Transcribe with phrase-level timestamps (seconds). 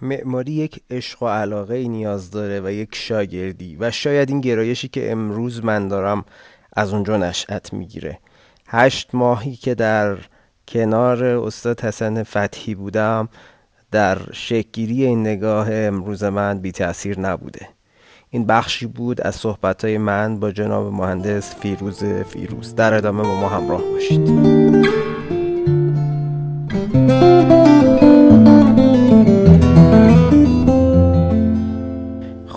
[0.00, 4.88] معماری یک عشق و علاقه ای نیاز داره و یک شاگردی و شاید این گرایشی
[4.88, 6.24] که امروز من دارم
[6.72, 8.18] از اونجا نشأت می‌گیره.
[8.66, 10.18] هشت ماهی که در
[10.68, 13.28] کنار استاد حسن فتحی بودم
[13.90, 17.68] در شکگیری این نگاه امروز من بی تاثیر نبوده.
[18.30, 22.74] این بخشی بود از صحبتهای من با جناب مهندس فیروز فیروز.
[22.74, 25.15] در ادامه با ما همراه باشید.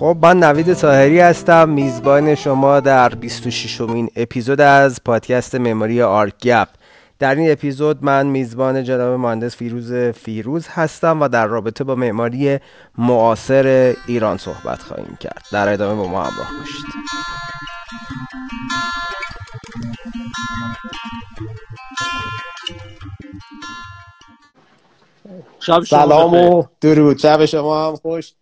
[0.09, 6.67] خب من نوید تاهری هستم میزبان شما در 26 امین اپیزود از پادکست مموری آرک
[7.19, 12.59] در این اپیزود من میزبان جناب مهندس فیروز فیروز هستم و در رابطه با معماری
[12.97, 15.45] معاصر ایران صحبت خواهیم کرد.
[15.51, 16.85] در ادامه با ما همراه باشید.
[25.85, 27.17] سلام و درود.
[27.17, 28.33] شب شما هم خوش.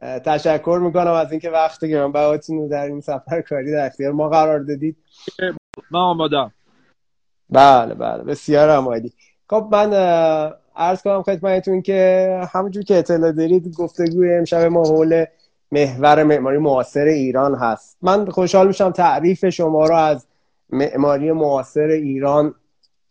[0.00, 4.58] تشکر می‌کنم از اینکه وقت گرانبهاتون رو در این سفر کاری در اختیار ما قرار
[4.58, 4.96] دادید.
[5.90, 6.52] من آمادم
[7.50, 8.22] بله بله.
[8.22, 9.12] بسیار آمادی
[9.50, 9.92] خب من
[10.76, 15.24] عرض کنم خدمتتون که همونجور که اطلاع دارید گفتگوی امشب ما حول
[15.72, 17.96] محور معماری معاصر ایران هست.
[18.02, 20.26] من خوشحال میشم تعریف شما رو از
[20.70, 22.54] معماری معاصر ایران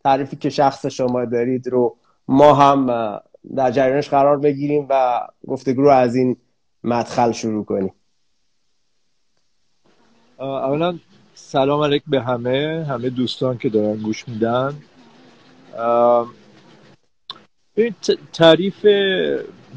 [0.03, 1.95] تعریفی که شخص شما دارید رو
[2.27, 2.87] ما هم
[3.55, 6.37] در جریانش قرار بگیریم و گفتگو رو از این
[6.87, 7.93] مدخل شروع کنیم
[10.39, 10.99] اولا
[11.33, 14.81] سلام علیک به همه همه دوستان که دارن گوش میدن.
[17.75, 17.95] این
[18.33, 18.85] تعریف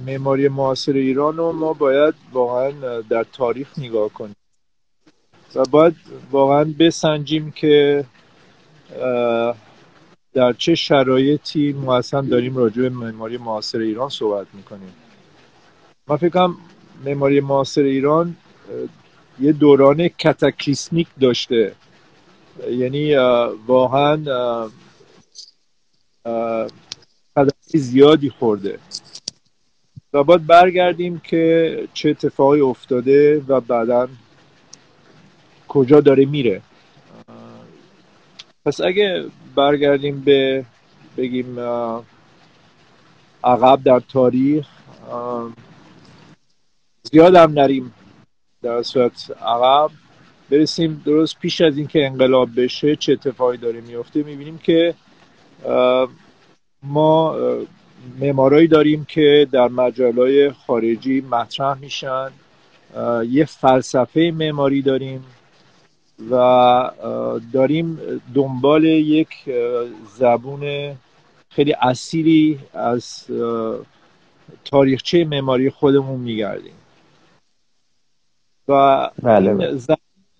[0.07, 4.37] معماری معاصر ایران رو ما باید واقعا در تاریخ نگاه کنیم.
[5.55, 5.97] و باید
[6.31, 8.05] واقعا بسنجیم که
[10.33, 14.95] در چه شرایطی ما اصلا داریم راجع به معماری معاصر ایران صحبت می‌کنیم.
[16.07, 16.57] من فکرم
[17.05, 18.37] معماری معاصر ایران
[19.41, 21.75] یه دوران کتاکلیسمیک داشته.
[22.71, 23.15] یعنی
[23.67, 24.17] واقعا
[27.37, 28.79] قدمی زیادی خورده.
[30.13, 34.09] و باید برگردیم که چه اتفاقی افتاده و بعدا
[35.69, 36.63] کجا داره میره.
[38.65, 39.25] پس اگه
[39.55, 40.65] برگردیم به
[41.17, 41.59] بگیم
[43.45, 44.67] عقب در تاریخ
[47.13, 47.95] زیاد هم نریم
[48.63, 49.91] در صورت عقب.
[50.51, 54.95] برسیم درست پیش از اینکه انقلاب بشه چه اتفاقی داره میفته می‌بینیم که
[56.83, 57.37] ما
[58.21, 62.31] معمارایی داریم که در مجالای خارجی مطرح میشن.
[63.29, 65.25] یه فلسفه معماری داریم
[66.31, 66.91] و
[67.53, 67.99] داریم
[68.35, 69.29] دنبال یک
[70.19, 70.95] زبون
[71.51, 73.27] خیلی اصیلی از
[74.65, 76.80] تاریخچه معماری خودمون میگردیم.
[78.71, 79.79] و بله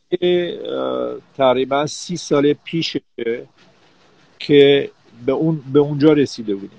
[0.09, 0.59] این
[1.37, 3.01] تقریبا سی سال پیشه
[4.39, 4.91] که
[5.27, 6.79] به, اون به اونجا رسیده بودیم.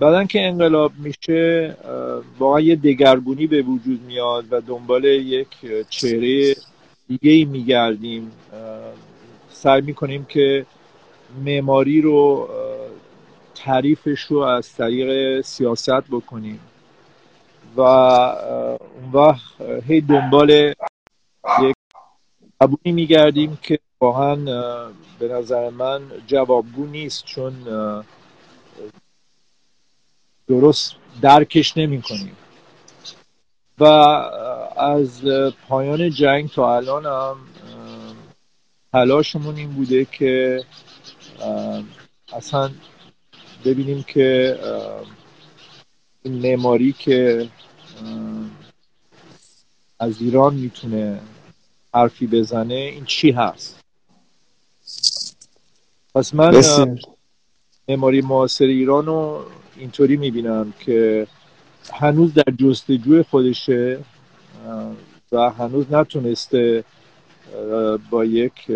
[0.00, 1.76] بعدا که انقلاب میشه
[2.38, 5.48] واقعا یه دگرگونی به وجود میاد و دنبال یک
[5.88, 6.56] چهره
[7.08, 8.30] دیگه ای میگردیم.
[9.50, 10.66] سعی می‌کنیم که
[11.44, 12.48] معماری رو
[13.54, 16.60] تعریفش رو از طریق سیاست بکنیم.
[17.76, 21.76] و اون وقت هی دنبال یک
[22.60, 24.34] قبولی میگردیم که واقعا
[25.18, 27.54] به نظر من جوابگو نیست چون
[30.48, 30.92] درست
[31.22, 32.36] درکش نمی کنیم
[33.78, 33.84] و
[34.76, 35.24] از
[35.68, 37.36] پایان جنگ تا الان هم
[38.92, 40.64] تلاشمون این بوده که
[42.32, 42.70] اصلا
[43.64, 44.58] ببینیم که
[46.22, 47.48] این معماری که
[49.98, 51.20] از ایران می‌تونه
[51.94, 53.80] حرفی بزنه این چی هست؟
[56.14, 56.62] پس من
[57.88, 59.44] معماری معاصر ایران رو
[59.76, 61.26] اینطوری می‌بینم که
[61.92, 64.04] هنوز در جستجوی خودشه
[65.32, 66.84] و هنوز نتونسته
[68.10, 68.70] با یک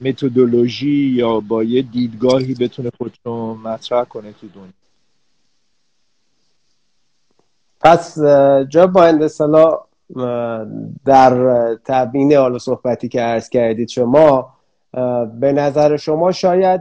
[0.00, 4.85] متدولوژی یا با یه دیدگاهی بتونه خودشو مطرح کنه تو دنیا.
[7.80, 8.18] پس
[8.68, 9.80] جا با اندسالا
[11.04, 14.52] در تبیین حال صحبتی که عرض کردید شما
[15.40, 16.80] به نظر شما شاید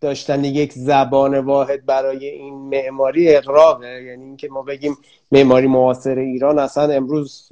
[0.00, 4.96] داشتن یک زبان واحد برای این معماری اقراقه؟ یعنی اینکه ما بگیم
[5.32, 7.48] معماری معاصر ایران اصلا امروز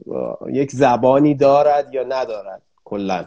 [0.53, 3.27] یک زبانی دارد یا ندارد؟ کلا.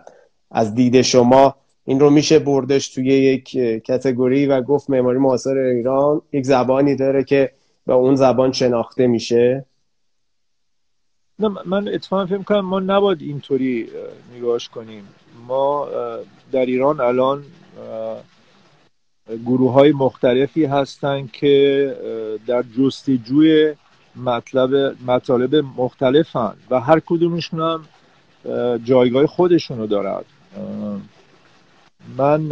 [0.51, 1.55] از دید شما
[1.85, 3.49] این رو میشه بردش توی یک
[3.85, 7.51] کتگوری و گفت معماری معاصر ایران یک زبانی داره که
[7.87, 9.65] و اون زبان شناخته میشه؟
[11.39, 13.89] نه من اتفاقا فکر کنم ما نباید اینطوری
[14.35, 15.07] نگاهش کنیم.
[15.47, 15.87] ما
[16.51, 17.43] در ایران الان
[19.45, 23.73] گروه های مختلفی هستند که در جستجوی
[24.15, 27.85] مطلب مطالب مختلفن و هر کدومشون هم
[28.83, 30.25] جایگاه خودشونو دارد
[32.17, 32.51] من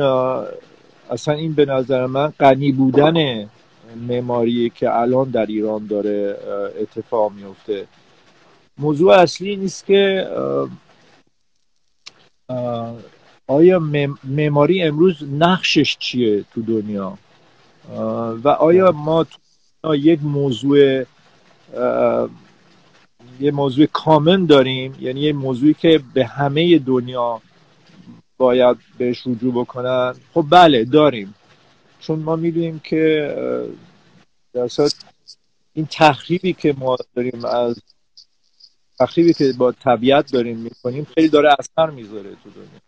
[1.09, 3.49] اصلا این به نظر من غنی بودن
[3.95, 6.37] معماری که الان در ایران داره
[6.81, 7.87] اتفاق میفته.
[8.77, 10.27] موضوع اصلی نیست که
[13.47, 13.79] آیا
[14.23, 17.17] معماری امروز نقشش چیه تو دنیا؟
[18.43, 19.25] و آیا ما
[19.83, 21.03] تو یک موضوع
[23.39, 27.41] یه موضوع کامن داریم؟ یعنی یه موضوعی که به همه دنیا
[28.37, 31.35] باید بهش رجوع بکنن؟ خب بله داریم.
[31.99, 33.35] چون ما می‌دونیم که
[34.53, 34.69] در
[35.73, 37.81] این تخریبی که ما داریم از
[38.99, 42.79] تخریبی که با طبیعت داریم می‌کنیم خیلی داره اثر می‌ذاره تو دنیا.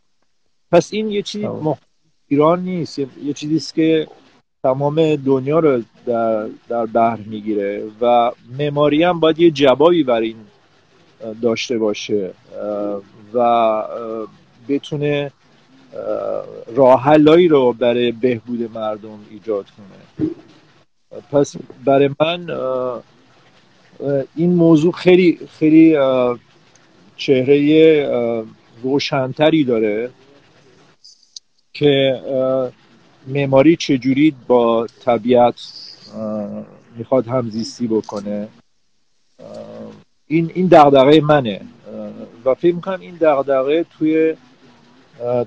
[0.72, 1.48] پس این یه چیزی
[2.28, 3.00] ایران نیست.
[3.00, 4.08] یه چیزی است که
[4.64, 10.46] تمام دنیا رو در, در بحر می‌گیره و معماری هم باید یه جوابی برای این
[11.42, 12.34] داشته باشه
[13.34, 13.84] و
[14.70, 15.32] بتونه
[16.76, 17.16] راه
[17.48, 20.30] رو برای بهبود مردم ایجاد کنه.
[21.32, 21.56] پس
[21.86, 22.50] برای من
[24.36, 25.98] این موضوع خیلی خیلی
[27.18, 28.06] چهره
[28.84, 30.10] روشنتری داره
[31.74, 32.22] که
[33.28, 35.56] معماری چجوری با طبیعت
[36.98, 38.48] می‌خواد همزیستی بکنه.
[40.28, 41.62] این این دغدغه منه.
[42.46, 44.36] و فکر می‌کنم این دغدغه توی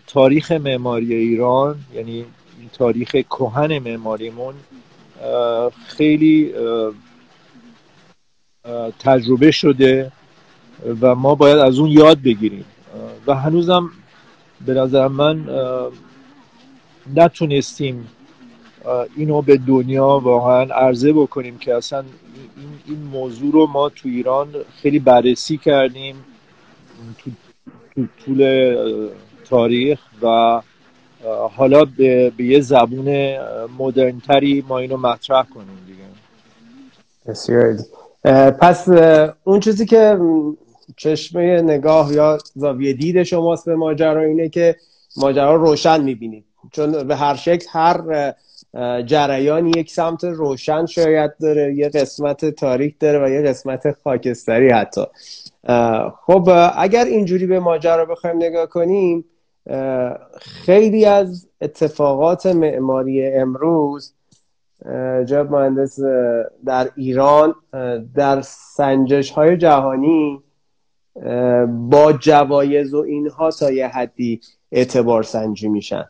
[0.06, 2.24] تاریخ معماری ایران یعنی
[2.72, 4.54] تاریخ کهن معماریمون
[5.86, 6.54] خیلی
[8.98, 10.12] تجربه شده
[11.00, 12.64] و ما باید از اون یاد بگیریم.
[13.26, 13.90] و هنوزم
[14.66, 15.48] به نظر من
[17.16, 18.08] نتونستیم
[19.16, 24.48] اینو به دنیا واقعا عرضه بکنیم که اصلا این, این موضوع رو ما تو ایران
[24.82, 26.24] خیلی بررسی کردیم.
[27.18, 27.30] تو
[28.24, 28.40] طول
[29.54, 30.60] تاریخ و
[31.56, 33.36] حالا به, به یه زبون
[33.78, 36.04] مدرنتری ما اینو مطرح کنیم دیگه.
[37.26, 37.76] بسیار
[38.50, 38.88] پس
[39.44, 40.18] اون چیزی که
[40.96, 44.76] چشمه نگاه یا زاویه دید شماست به ماجرا اینه که
[45.16, 46.44] ماجرا روشن می‌بینید.
[46.72, 48.32] چون به هر شکل هر
[49.02, 55.04] جریان یک سمت روشن شاید داره یه قسمت تاریک داره و یه قسمت خاکستری حتی.
[56.26, 59.24] خب اگر اینجوری به ماجرا بخوایم نگاه کنیم
[60.40, 64.14] خیلی از اتفاقات معماری امروز
[65.24, 65.98] جاب مهندس
[66.64, 67.54] در ایران
[68.14, 68.40] در
[68.76, 70.42] سنجش های جهانی
[71.66, 74.40] با جوایز و اینها تا یه حدی
[74.72, 76.04] اعتبار سنجی میشن.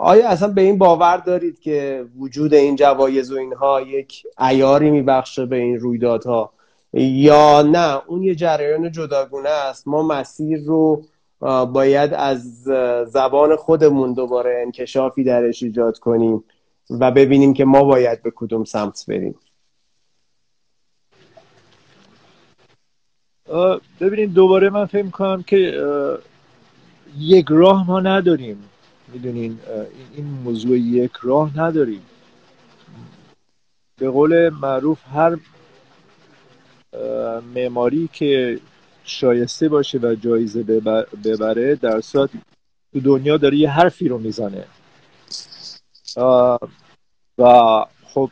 [0.00, 5.46] آیا اصلا به این باور دارید که وجود این جوایز و اینها یک ایاری میبخشه
[5.46, 6.52] به این رویدادها؟
[6.92, 9.88] یا نه اون یه جریان جداگونه است.
[9.88, 11.02] ما مسیر رو
[11.72, 12.62] باید از
[13.06, 16.44] زبان خودمون دوباره انکشافی درش ایجاد کنیم
[16.90, 19.34] و ببینیم که ما باید به کدوم سمت بریم.
[24.00, 25.80] ببینید دوباره من فکر کنم که
[27.18, 28.70] یک راه ما نداریم.
[29.12, 29.58] می‌دونین
[30.16, 32.02] این موضوع یک راه نداریم.
[33.98, 35.36] به قول معروف هر
[37.54, 38.60] معماری که
[39.04, 40.62] شایسته باشه و جایزه
[41.24, 42.30] ببره در صورت
[42.92, 44.64] تو دنیا داره یه حرفی رو می‌زنه.
[47.38, 48.30] و خب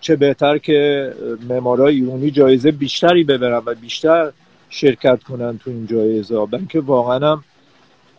[0.00, 1.12] چه بهتر که
[1.48, 4.32] معمارای ایرانی جایزه بیشتری ببرن و بیشتر
[4.68, 7.44] شرکت کنن تو این جایزه که واقعا هم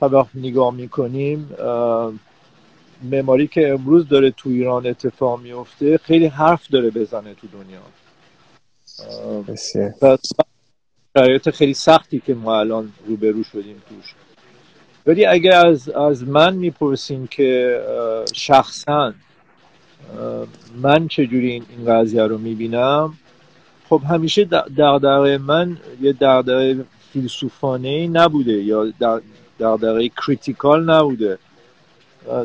[0.01, 1.49] وقت نگاه می‌کنیم
[3.03, 7.81] معماری که امروز داره تو ایران اتفاق میفته خیلی حرف داره بزنه تو دنیا.
[11.17, 14.13] شرایط خیلی سختی که ما الان روبرو شدیم توش.
[15.07, 17.81] ولی اگر از, از من می‌پرسین که
[18.33, 19.13] شخصا
[20.81, 23.13] من چجوری این, این قضیه رو می‌بینم
[23.89, 24.43] خب همیشه
[24.77, 28.93] دغدغه من یه دغدغه فیلسوفانه نبوده یا
[29.59, 31.37] دغدغه critical نبوده.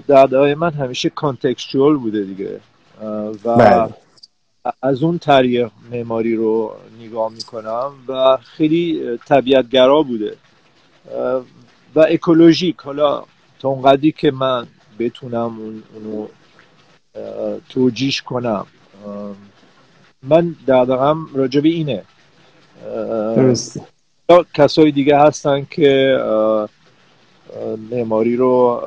[0.09, 2.61] دغدغه من همیشه contextual بوده دیگه.
[3.45, 3.95] و بله.
[4.83, 10.37] از اون طریق معماری رو نگاه می‌کنم و خیلی طبیعتگرا بوده.
[11.95, 12.77] و اکولوژیک.
[12.81, 13.25] حالا
[13.59, 14.67] تا اونقدری که من
[14.99, 16.27] بتونم اون اونو
[17.69, 18.67] توجیش کنم.
[20.23, 22.03] من دقدقم راجب اینه.
[23.37, 23.81] درسته.
[24.55, 26.19] کسای دیگه هستن که
[27.91, 28.83] معماری رو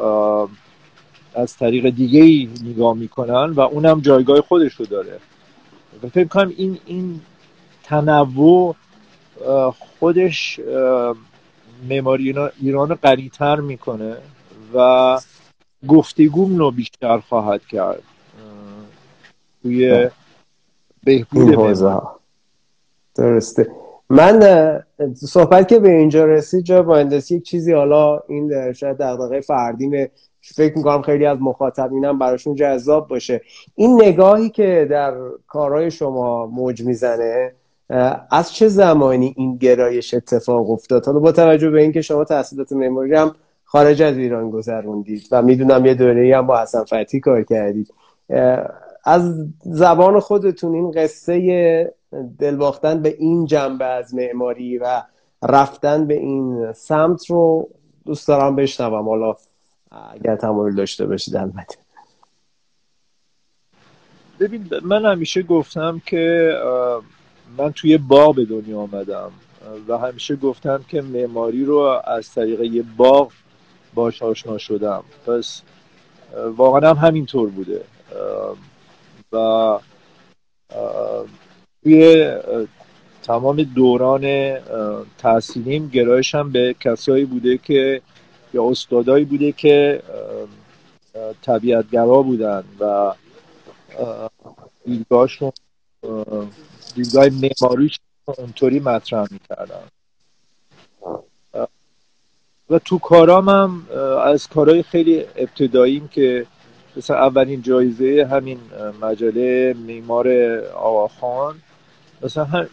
[1.34, 5.20] از طریق دیگه ای نگاه می‌کنن و اونم جایگاه خودش رو داره.
[6.10, 7.22] فکر کنم این این
[7.84, 8.76] تنوع
[10.00, 10.60] خودش
[11.90, 14.18] معماری ایران رو قریتر می‌کنه
[14.74, 15.20] و
[15.88, 18.04] گفتگوم رو بیشتر خواهد کرد.
[19.64, 20.10] توی
[21.04, 21.78] بهبود
[23.16, 23.72] درسته.
[24.10, 24.40] من
[25.16, 30.10] صحبت که به اینجا رسید جا مهندسی یک چیزی حالا این شاید دغدغه فردیمه
[30.42, 33.42] فکر می‌کنم خیلی از مخاطبینم براشون جذاب باشه.
[33.76, 35.14] این نگاهی که در
[35.48, 37.52] کارهای شما موج می‌زنه
[38.32, 43.16] از چه زمانی این گرایش اتفاق افتاد؟ حالا با توجه به اینکه شما تحصیلات معماری
[43.16, 47.94] هم خارج از ایران گذروندید و می‌دونم یه دوره هم با حسن فتی کار کردید.
[49.04, 51.94] از زبان خودتون این قصه
[52.40, 55.04] دلباختن به این جنبه از معماری و
[55.44, 57.70] رفتن به این سمت رو
[58.06, 59.10] دوست دارم بشنوم.
[59.10, 59.36] حالا
[60.12, 61.78] اگر تمایل داشته باشید البته.
[64.40, 66.54] ببین من همیشه گفتم که
[67.58, 69.32] من توی باغ به دنیا آمدم
[69.88, 73.32] و همیشه گفتم که معماری رو از طریق یه باغ
[73.94, 75.04] باش آشنا شدم.
[75.28, 75.62] پس
[76.56, 77.84] واقعا هم همینطور بوده.
[79.32, 79.80] و
[81.84, 82.32] توی
[83.24, 84.58] تمام دوران
[85.18, 88.02] تحصیلیم گرایشم به کسایی بوده که
[88.54, 90.02] یا استادایی بوده که
[91.42, 93.14] طبیعتگرا بودن و
[94.86, 95.52] دیدگاهشون
[96.96, 99.84] دیدگاه معماریش اونطوری مطرح می‌کردن.
[102.70, 103.88] و تو کارام هم
[104.26, 106.46] از کارهای خیلی ابتداییم که
[106.98, 108.60] مثلا اولین جایزه همین
[109.02, 110.30] مجله معمار
[110.74, 111.62] آقاخان
[112.24, 112.68] مثلا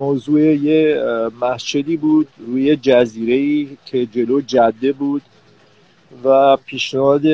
[0.00, 1.02] موضوع یه
[1.40, 5.22] مسجدی بود روی جزیره که جلو جده بود
[6.24, 7.26] و پیشنهاد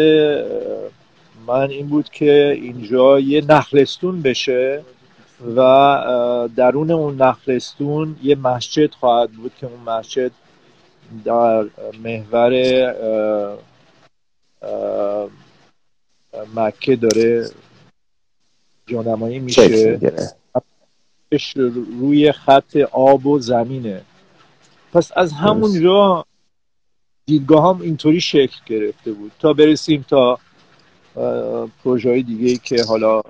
[1.46, 4.82] من این بود که اینجا یه نخلستون بشه
[5.56, 10.30] و درون اون نخلستون یه مسجد خواهد بود که اون مسجد
[11.24, 11.64] در
[12.04, 12.52] محور
[16.56, 17.50] مکه داره
[18.86, 20.00] جانمایی میشه.
[22.00, 24.02] روی خط آب و زمینه.
[24.92, 26.24] پس از همونجا
[27.26, 29.32] دیدگاه هم اینطوری شکل گرفته بود.
[29.38, 30.38] تا برسیم تا
[31.84, 33.22] پروژه های دیگه که حالا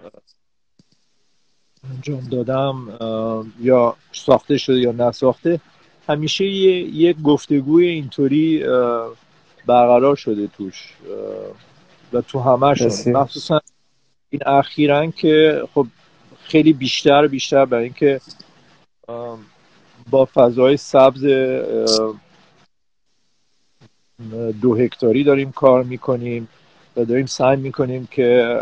[1.91, 2.99] انجام دادم
[3.61, 5.61] یا ساخته شده یا نساخته
[6.09, 8.65] همیشه یه, گفتگوی اینطوری
[9.67, 10.93] برقرار شده توش
[12.13, 12.67] و تو همه
[13.07, 13.61] مخصوصا
[14.31, 15.87] این اخیرا که خب
[16.55, 18.21] خیلی بیشتر بیشتر برای اینکه
[20.11, 21.25] با فضای سبز
[24.63, 26.49] دو هکتاری داریم کار می‌کنیم
[26.97, 28.59] و داریم سعی می‌کنیم که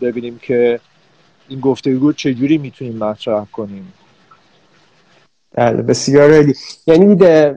[0.00, 0.80] ببینیم که
[1.48, 3.92] این گفتگو چجوری می‌تونیم مطرح کنیم.
[5.52, 6.54] بله بسیار عالی.
[6.86, 7.16] یعنی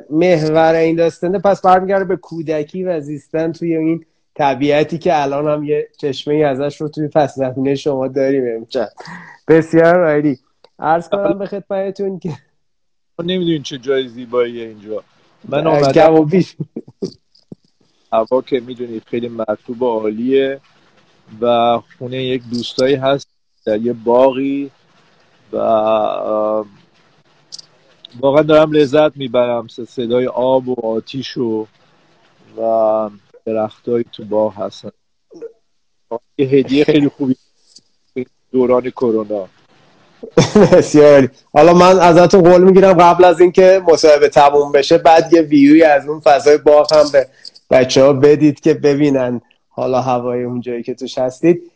[0.10, 4.06] محور این داستانه پس برمیگرده به کودکی و زیستن توی این
[4.38, 8.90] طبیعتی که الان هم یه چشمه ای ازش رو توی پس زمینه شما داریم امشب.
[9.48, 10.40] بسیار عالی.
[10.80, 12.30] عرض کنم به خدمتتون که
[13.20, 15.04] نمی‌دونین چه جای زیبایی اینجا.
[15.50, 16.30] من آمدم
[18.14, 20.60] هوا که می‌دونید خیلی مرتوب و عالیه
[21.42, 23.28] و خونه یک دوستایی هست
[23.66, 24.72] در یه باقی
[25.54, 25.58] و
[28.20, 31.68] واقعا دارم لذت می‌برم صدای آب و آتیش و
[32.58, 33.10] و
[33.48, 34.90] درختایی تو باغ هستن.
[36.38, 37.36] یه هدیه خیلی خوبی.
[38.52, 39.48] دوران کرونا.
[40.72, 45.84] بسیار حالا من ازتون قول می‌گیرم قبل از اینکه مصاحبه تموم بشه بعد یه ویوی
[45.84, 47.28] از اون فضای باغ هم به
[47.70, 51.72] بچه ها بدید که ببینن حالا هوای اون جایی که توش هستید.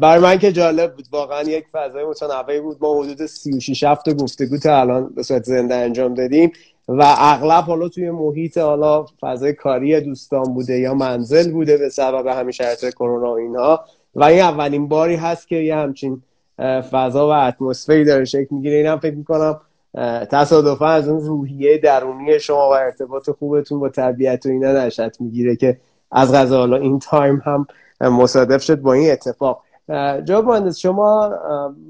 [0.00, 1.06] بر من که جالب بود.
[1.12, 2.76] واقعا یک فضای متنوعی بود.
[2.80, 6.52] ما حدود 36 هفته گفتگو تا الان به صورت زنده انجام دادیم.
[6.88, 12.26] و اغلب حالا توی محیط حالا فضای کاری دوستان بوده یا منزل بوده به سبب
[12.26, 13.84] همین شرط کرونا و اینها.
[14.14, 16.22] و این اولین باری هست که یه همچین
[16.90, 18.76] فضا و اتمسفری داره شکل می‌گیره.
[18.76, 19.60] اینم فکر می‌کنم
[20.30, 25.56] تصادفا از اون روحیه درونی شما و ارتباط خوبتون با طبیعت و اینا نشد می‌گیره
[25.56, 25.78] که
[26.12, 27.66] از غذا حالا این تایم هم
[28.00, 29.62] مصادف شد با این اتفاق.
[30.24, 31.30] جواب مهندس شما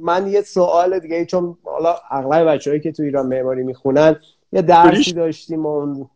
[0.00, 4.16] من یه سوال دیگه چون حالا اغلب بچه‌هایی که تو ایران معماری می‌خونن
[4.52, 6.10] یه درسی داشتیم اون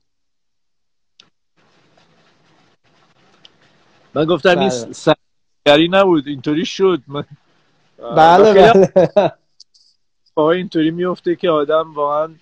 [4.14, 4.92] من گفتم این بله.
[4.92, 7.00] سرگری نبود اینطوری شد.
[7.08, 7.24] من
[8.16, 8.92] بله بله.
[10.24, 12.34] اتفاقای اینطوری میفته که آدم واقعا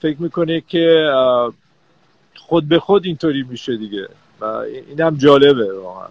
[0.00, 1.10] فکر می‌کنه که
[2.36, 4.08] خود به خود اینطوری میشه دیگه.
[4.40, 6.08] و اینم جالبه واقعا.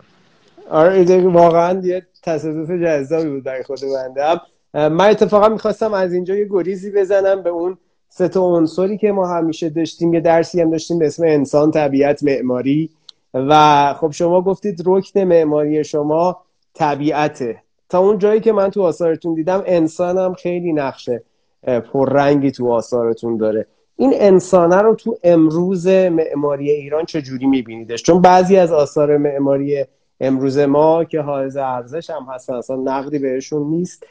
[0.69, 4.41] آره واقعا یه تصادف جذابی بود برای خود بنده.
[4.73, 7.77] من اتفاقا می‌خواستم از اینجا یه گریزی بزنم به اون
[8.13, 12.23] سه تا عنصری که ما همیشه داشتیم یه درسی هم داشتیم به اسم انسان طبیعت
[12.23, 12.89] معماری.
[13.33, 16.41] و خب شما گفتید رکن معماری شما
[16.73, 17.63] طبیعته.
[17.89, 21.23] تا اون جایی که من تو آثارتون دیدم انسانم خیلی نقشه
[21.93, 23.65] پررنگی تو آثارتون داره.
[23.97, 29.85] این انسانه رو تو امروز معماری ایران چجوری میبینیدش؟ چون بعضی از آثار معماری
[30.19, 34.05] امروز ما که حائز ارزش هم هستن اصلا نقدی بهشون نیست.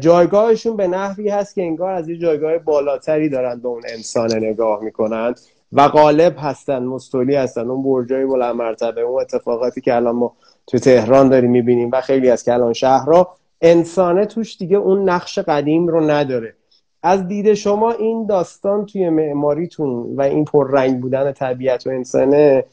[0.00, 4.82] جایگاهشون به نحوی هست که انگار از یه جایگاه بالاتری دارن به اون انسان نگاه
[4.82, 5.34] می‌کنن
[5.72, 7.70] و غالب هستن مستولی هستن.
[7.70, 10.32] اون برجای بلند مرتبه اون اتفاقاتی که الان ما
[10.66, 15.88] تو تهران داریم می‌بینیم و خیلی از کلان شهرها انسانه توش دیگه اون نقش قدیم
[15.88, 16.54] رو نداره.
[17.02, 22.64] از دید شما این داستان توی معماریتون و این پررنگ بودن طبیعت و انسانه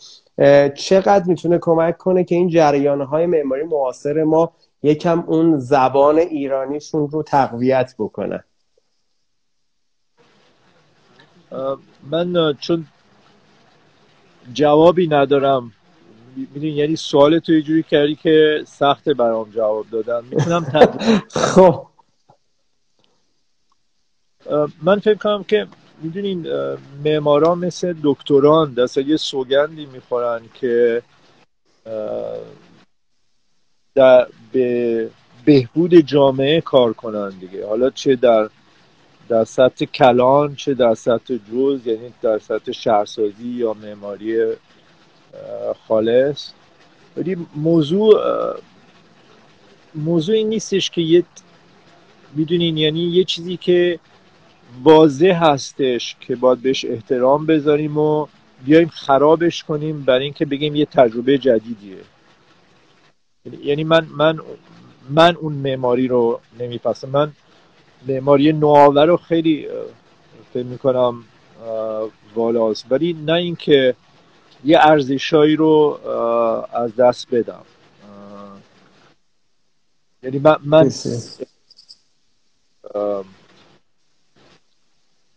[0.76, 4.52] چقدر می‌تونه کمک کنه که این جریانهای معماری معاصر ما
[4.84, 8.44] یکم اون زبان ایرانیشون رو تقویت بکنن.
[12.04, 12.88] من چون
[14.54, 15.72] جوابی ندارم.
[16.36, 20.26] می‌دونی یعنی سوال تو جوری کردی که سخته برام جواب دادن.
[20.26, 20.64] می‌تونم
[21.30, 21.88] خب.
[24.84, 25.68] من فکر کنم که
[26.02, 26.48] می‌دونین
[27.06, 31.04] معمارا مثل دکتران دست یه سوگندی می‌خورن که
[33.96, 35.10] در به
[35.46, 37.68] بهبود جامعه کار کنن دیگه.
[37.68, 38.50] حالا چه در
[39.30, 44.54] در سطح کلان چه در سطح جز یعنی در سطح شهرسازی یا معماری
[45.88, 46.50] خالص.
[47.18, 48.20] ولی موضوع
[49.96, 51.24] موضوع این نیستش که یه
[52.36, 54.00] می‌دونین یعنی یه چیزی که
[54.84, 58.28] واضح هستش که باید بهش احترام بذاریم و
[58.66, 61.98] بیایم خرابش کنیم برای اینکه بگیم یه تجربه جدیدیه.
[63.46, 64.40] یعنی من من
[65.10, 67.32] من اون معماری رو نمیپسم من
[68.08, 69.68] معماری نوآور رو خیلی
[70.54, 71.24] فکر می‌کنم
[72.36, 72.86] والاست.
[72.90, 73.96] ولی نه اینکه
[74.66, 76.00] یه ارزشایی رو
[76.74, 77.62] از دست بدم.
[80.24, 80.90] یعنی من, من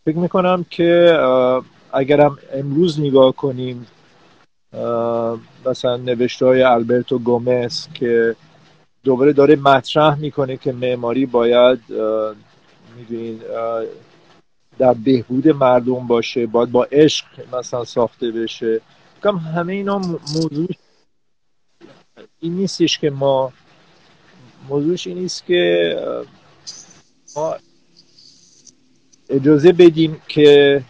[0.05, 1.19] فکر می‌کنم که
[1.93, 3.87] اگرم امروز نگاه کنیم
[5.67, 8.37] مثلا نوشته های البرتو گومز که
[9.05, 11.81] دوباره داره مطرح می‌کنه که معماری باید
[12.97, 13.41] می‌دونین
[14.79, 18.81] در بهبود مردم باشه باید با عشق مثلا ساخته بشه.
[19.23, 19.99] کم همه اینا
[20.35, 20.69] موضوع
[22.41, 23.53] این نیستش که ما
[24.69, 25.97] موضوعش این نیست که
[27.37, 27.57] ما
[29.29, 30.83] اجازه بدیم که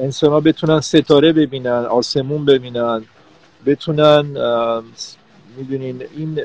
[0.00, 3.04] انسان ها بتونن ستاره ببینن آسمون ببینن
[3.66, 4.22] بتونن
[5.56, 6.42] می‌دونین این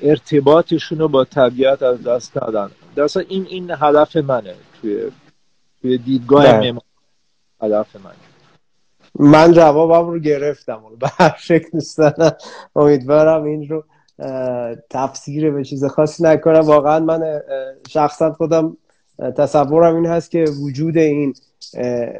[0.00, 2.70] ارتباطشون رو با طبیعت از دست ندن.
[2.96, 4.54] در این این هدف منه.
[4.80, 5.10] توی
[5.82, 6.72] توی دیدگاه بله.
[6.72, 6.80] من
[7.62, 8.14] هدف منه.
[9.14, 10.80] من جوابم رو گرفتم.
[11.00, 12.00] به هر شکل دوست
[12.76, 13.84] امیدوارم این رو
[14.90, 16.60] تفسیر به چیز خاصی نکنم.
[16.60, 17.40] واقعا من
[17.88, 18.76] شخصا خودم
[19.36, 21.34] تصورم این هست که وجود این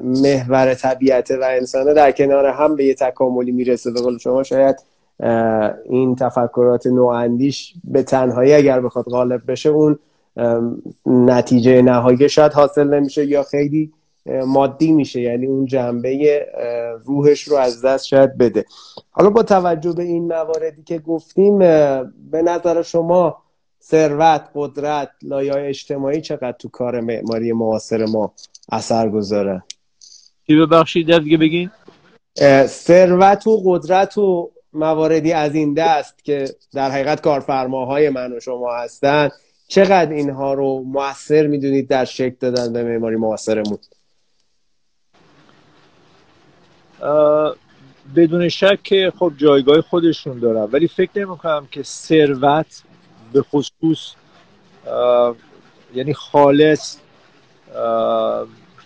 [0.03, 3.91] محور طبیعت و انسانه در کنار هم به یه تکاملی می‌رسه.
[3.91, 4.77] به قول شما شاید
[5.85, 9.99] این تفکرات نواندیش به تنهایی اگر بخواد غالب بشه اون
[11.07, 13.93] نتیجه نهایی شاید حاصل نمیشه یا خیلی
[14.47, 15.21] مادی میشه.
[15.21, 16.47] یعنی اون جنبه
[17.05, 18.65] روحش رو از دست شاید بده.
[19.11, 21.59] حالا با توجه به این مواردی که گفتیم
[22.31, 23.37] به نظر شما
[23.83, 28.33] ثروت قدرت لایه اجتماعی چقدر تو کار معماری معاصر ما
[28.73, 29.63] اثر گذاره.
[30.47, 31.71] چی ببخشید؟ دیگه بگین.
[32.67, 38.77] ثروت و قدرت و مواردی از این دست که در حقیقت کارفرماهای من و شما
[38.77, 39.29] هستن
[39.69, 43.79] چقدر اینها رو موثر می‌دونید در شکل دادن به معماری معاصرمون؟
[48.17, 52.83] بدون شک که خب جایگاه خودشون دارن ولی فکر نمی کنم که ثروت
[53.33, 54.13] به خصوص
[55.95, 56.97] یعنی خالص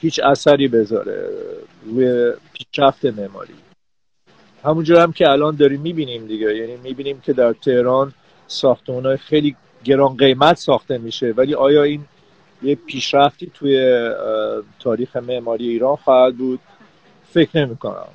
[0.00, 1.28] هیچ اثری بذاره
[1.85, 3.55] روی پیشرفت معماری.
[4.64, 6.57] همونجور هم که الان داریم می‌بینیم دیگه.
[6.57, 8.12] یعنی می‌بینیم که در تهران
[8.46, 11.35] ساختمان خیلی گران قیمت ساخته میشه.
[11.37, 12.05] ولی آیا این
[12.62, 14.09] یه پیشرفتی توی
[14.81, 16.61] تاریخ معماری ایران خواهد بود؟
[17.33, 18.09] فکر نمی کنم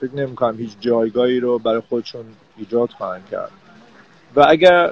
[0.00, 2.24] فکر نمی کنم هیچ جایگاهی رو برای خودشون
[2.56, 3.50] ایجاد خواهند کرد.
[4.36, 4.90] و اگر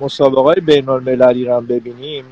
[0.00, 2.24] مسابقه های بین المللی رو ببینیم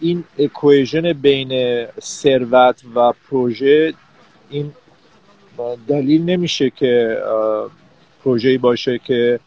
[0.00, 3.94] این اکویژن بین ثروت و پروژه
[4.50, 4.72] این
[5.88, 7.22] دلیل نمیشه که
[8.24, 9.40] پروژه‌ای باشه که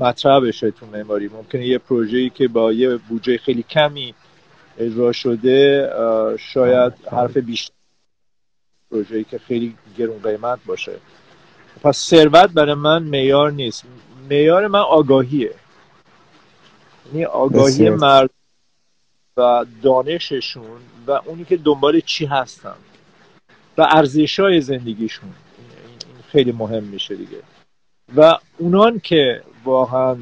[0.00, 1.28] مطرح بشه تو معماری.
[1.28, 4.14] ممکنه یه پروژه‌ای که با یه بودجه خیلی کمی
[4.78, 5.90] اجرا شده
[6.38, 7.74] شاید حرف بیشتر
[8.90, 10.92] پروژه‌ای که خیلی گرون قیمت باشه.
[11.82, 13.84] پس ثروت برای من معیار نیست.
[14.30, 15.54] معیار من آگاهیه.
[17.06, 18.30] یعنی آگاهی مرد
[19.36, 22.74] و دانششون و اونی که دنبال چی هستن
[23.78, 25.30] و ارزش های زندگیشون.
[25.58, 27.42] این خیلی مهم میشه دیگه.
[28.16, 30.16] و اونان که واقعا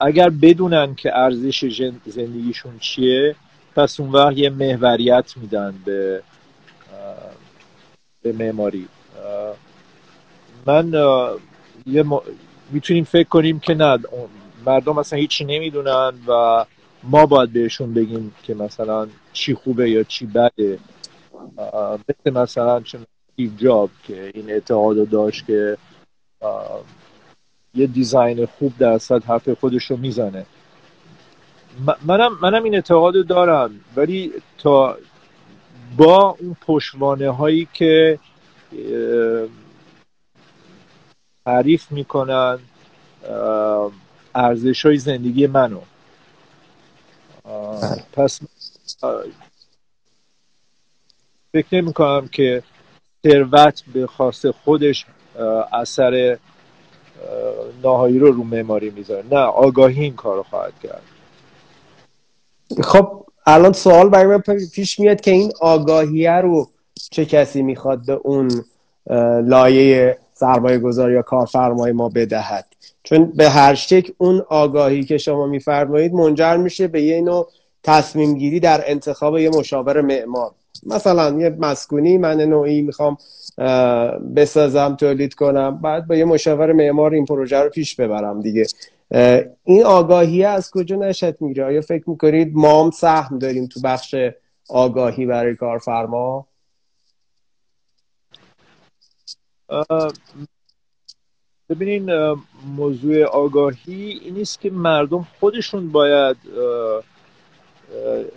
[0.00, 1.64] اگر بدونن که ارزش
[2.06, 3.36] زندگیشون چیه
[3.76, 6.22] پس اون وقت یه محوریت میدن به
[8.22, 8.88] به معماری.
[10.66, 10.92] من
[11.86, 12.04] یه
[12.70, 13.98] می‌تونیم فکر کنیم که نه
[14.66, 16.64] مردم مثلا هیچی نمی‌دونن و
[17.02, 20.78] ما باید بهشون بگیم که مثلا چی خوبه یا چی بده.
[22.08, 25.76] مثل مثلا چون استیو جاب که این اعتقاد داشت که
[27.74, 30.46] یه دیزاین خوب درصد حرف خودش رو می‌زنه
[32.06, 34.96] منم, منم این اعتقاد دارم ولی تا
[35.96, 38.18] با اون پشوانه هایی که
[41.46, 42.58] تعریف می‌کنن
[44.34, 45.80] ارزش های زندگی منو.
[48.12, 48.40] پس
[51.52, 52.62] فکر نمی کنم که
[53.26, 55.06] ثروت به خاص خودش
[55.72, 56.38] اثر
[57.82, 59.24] ناهایی رو رو معماری می‌ذاره.
[59.30, 61.02] نه آگاهی این کار رو خواهد کرد.
[62.82, 64.42] خب الان سوال برای من
[64.74, 66.70] پیش میاد که این آگاهیه رو
[67.10, 68.64] چه کسی می‌خواد به اون
[69.44, 72.66] لایه سرمایه گذار یا کارفرمای ما بدهد.
[73.02, 77.48] چون به هر شکل اون آگاهی که شما میفرمایید منجر میشه به یه نوع
[77.82, 80.50] تصمیم گیری در انتخاب یه مشاور معمار.
[80.86, 83.16] مثلا یه مسکونی من نوعی می‌خوام
[84.36, 88.66] بسازم تولید کنم بعد با یه مشاور معمار این پروژه رو پیش ببرم دیگه.
[89.64, 94.14] این آگاهی از کجا نشد می‌گیره آیا فکر می‌کنید ما هم سهم داریم تو بخش
[94.68, 96.46] آگاهی برای کارفرما؟
[101.68, 102.36] ببینین
[102.76, 106.36] موضوع آگاهی این نیست که مردم خودشون باید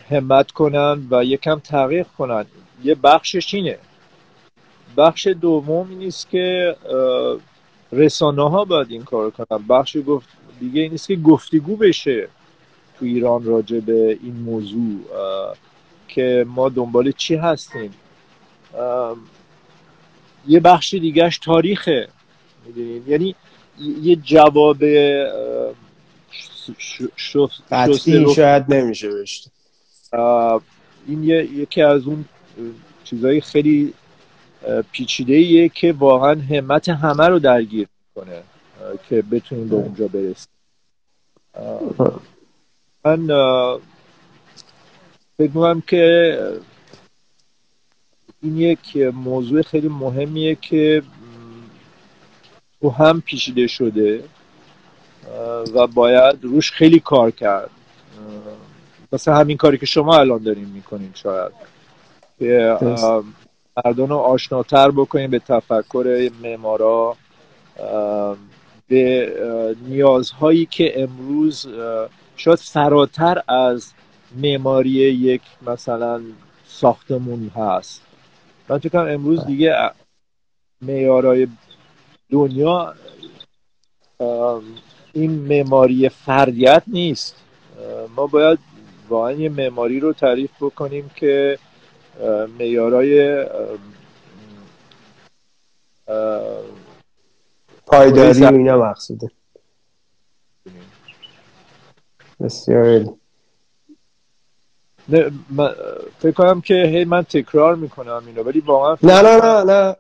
[0.10, 2.46] همت کنن و یکم تغییر کنن.
[2.84, 3.78] یه بخشش اینه.
[4.98, 6.76] بخش دوم این نیست که
[7.92, 9.68] رسانه ها باید این کار کنن.
[9.70, 12.30] بخش گفت دیگه این نیست که گفتگو بشه
[13.00, 15.00] تو ایران راجع به این موضوع
[16.08, 17.94] که ما دنبال چی هستیم.
[20.48, 22.08] یه بخش دیگهش تاریخه
[23.08, 23.36] یعنی
[24.02, 24.84] یه جواب
[27.72, 29.48] قطعی شاید نمیشه بشت
[31.08, 32.26] این یکی از اون
[33.04, 33.94] چیزهای خیلی
[34.92, 38.44] پیچیده ایه که واقعا همت همه رو درگیر می‌کنه
[39.10, 40.50] که بتونیم به اونجا برسیم.
[43.06, 43.28] من
[45.38, 46.38] فکر می‌کنم که
[48.44, 51.04] این یک موضوع خیلی مهمیه که
[52.82, 54.24] تو هم پیچیده شده
[55.74, 57.70] و باید روش خیلی کار کرد.
[59.12, 61.52] مثل همین کاری که شما الان دارین می‌کنین شاید.
[62.40, 62.78] که
[63.86, 67.18] مردم رو آشناتر بکنیم به تفکر معمارا
[68.88, 69.34] به
[69.88, 71.68] نیازهایی که امروز
[72.36, 73.92] شاید فراتر از
[74.38, 76.22] معماری یک مثلا
[76.68, 78.02] ساختمون هست.
[78.70, 79.92] من فکر امروز دیگه
[80.82, 81.48] معیارهای
[82.30, 82.96] دنیا
[85.14, 87.36] این معماری فردیت نیست.
[88.16, 88.60] ما باید
[89.10, 91.60] واقعا یه معماری رو تعریف بکنیم که
[92.60, 93.46] معیارهای
[97.86, 99.32] پایداری و اینا مقصوده.
[102.40, 103.06] بسیار
[106.20, 109.96] فکر کنم که هی من تکرار می‌کنم اینو ولی واقعا نه نه نه نه.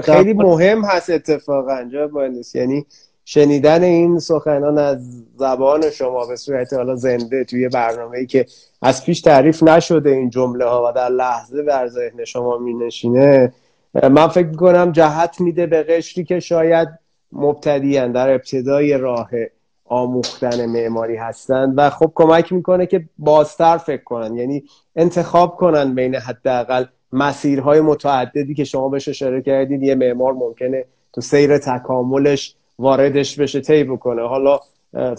[0.00, 2.54] خیلی مهم هست اتفاقا جا مهندس.
[2.54, 2.86] یعنی
[3.24, 8.46] شنیدن این سخنان از زبان شما به صورت حالا زنده توی برنامه ای که
[8.82, 13.52] از پیش تعریف نشده این جمله ها و در لحظه بر ذهن شما می نشینه
[13.94, 16.88] من فکر کنم جهت میده به قشری که شاید
[17.32, 19.30] مبتدیان در ابتدای راه
[19.84, 24.36] آموختن معماری هستند و خب کمک می‌کنه که بازتر فکر کنن.
[24.36, 24.64] یعنی
[24.96, 29.82] انتخاب کنن بین حداقل مسیرهای متعددی که شما بهش اشاره کردید.
[29.82, 34.28] یه معمار ممکنه تو سیر تکاملش واردش بشه طی بکنه.
[34.28, 34.60] حالا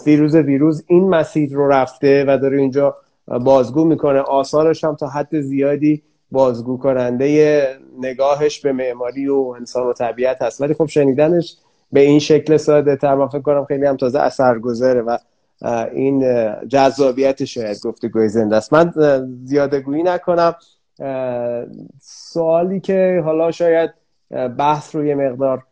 [0.04, 4.20] فیروز ویروز این مسیر رو رفته و داره اینجا بازگو می‌کنه.
[4.20, 7.66] آثارش هم تا حد زیادی بازگو کننده
[8.00, 10.60] نگاهش به معماری و انسان و طبیعت هست.
[10.60, 11.56] ولی خب شنیدنش
[11.92, 15.18] به این شکل ساده تر من فکر کنم خیلی هم تازه اثر گذاره و
[15.92, 16.24] این
[16.68, 18.72] جذابیت شاید گفتگوی زنده است.
[18.72, 18.92] من
[19.44, 20.54] زیاده گویی نکنم.
[22.00, 23.90] سوالی که حالا شاید
[24.58, 25.62] بحث رو یه مقدار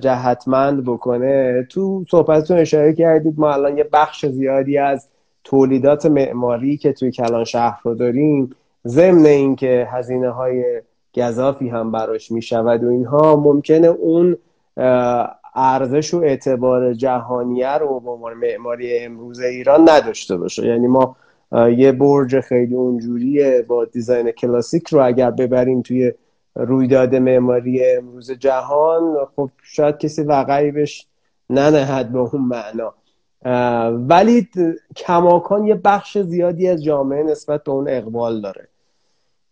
[0.00, 1.66] جهتمند بکنه.
[1.70, 5.08] تو صحبتتون اشاره کردید ما الان یه بخش زیادی از
[5.44, 8.50] تولیدات معماری که توی کلان شهر رو داریم
[8.86, 10.82] ضمن اینکه هزینه های
[11.16, 14.36] گذافی هم براش می شود و اینها ممکنه اون
[15.58, 20.66] ارزش و اعتبار جهانیه رو به عنوان معماری امروز ایران نداشته باشه.
[20.66, 21.16] یعنی ما
[21.76, 26.12] یه برج خیلی اونجوری با دیزاین کلاسیک رو اگر ببریم توی
[26.54, 31.06] رویداد معماری امروز جهان خب شاید کسی وقعی بهش
[31.50, 32.94] ننهد به اون معنا.
[34.08, 34.48] ولی
[34.96, 38.68] کماکان یه بخش زیادی از جامعه نسبت به اون اقبال داره.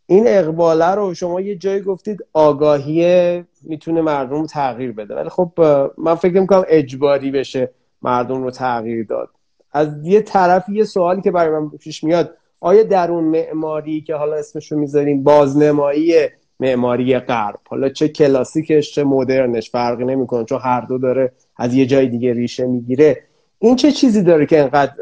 [0.07, 5.14] این اقباله رو شما یه جایی گفتید آگاهی می‌تونه مردم رو تغییر بده.
[5.14, 5.53] ولی خب
[5.99, 7.71] من فکر می‌کنم اجباری بشه
[8.03, 9.29] مردم رو تغییر داد.
[9.73, 14.14] از یه طرف یه سوالی که برای من پیش میاد آیا در اون معماری که
[14.14, 16.14] حالا اسمش رو می‌ذاریم بازنمایی
[16.61, 21.87] معماری غرب حالا چه کلاسیکش چه مدرنش فرقی نمی‌کنه چون هر دو داره از یه
[21.87, 23.23] جای دیگه ریشه می‌گیره.
[23.59, 24.92] این چه چیزی داره که انقدر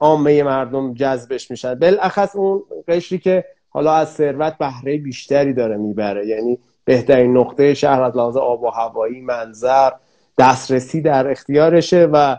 [0.00, 6.26] عامه مردم جذبش میشن؟ بالاخص اون قشری که حالا از ثروت بهره بیشتری داره می‌بره.
[6.26, 9.90] یعنی بهترین نقطه شهر از لحاظ آب و هوایی منظر
[10.38, 12.36] دسترسی در اختیارشه و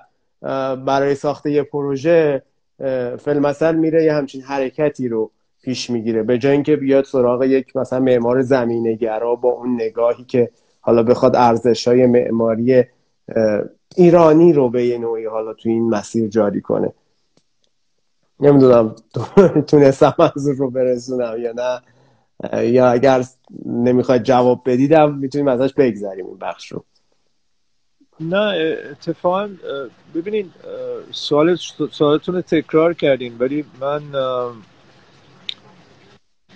[0.76, 2.42] برای ساخت یه پروژه
[3.20, 5.32] فیلمسل میره یه همچین حرکتی رو
[5.64, 6.24] پیش می‌گیره.
[6.24, 10.50] به جای اینکه بیاد سراغ یک مثلا معمار زمینگرا با اون نگاهی که
[10.82, 12.84] حالا بخواد ارزش های معماری
[13.96, 16.94] ایرانی رو به یه نوعی حالا تو این مسیر جاری کنه.
[18.42, 18.96] نمی‌دونم
[19.68, 21.82] تونستم از رو برسونم یا نه.
[22.64, 23.24] یا اگر
[23.66, 26.84] نمی‌خواد جواب بدیدم می‌تونیم ازش بگذریم این بخش رو.
[28.20, 29.50] نه اتفاقا
[30.16, 30.52] ببینید
[31.12, 31.56] سوال
[31.92, 34.02] سوالتون رو تکرار کردین ولی من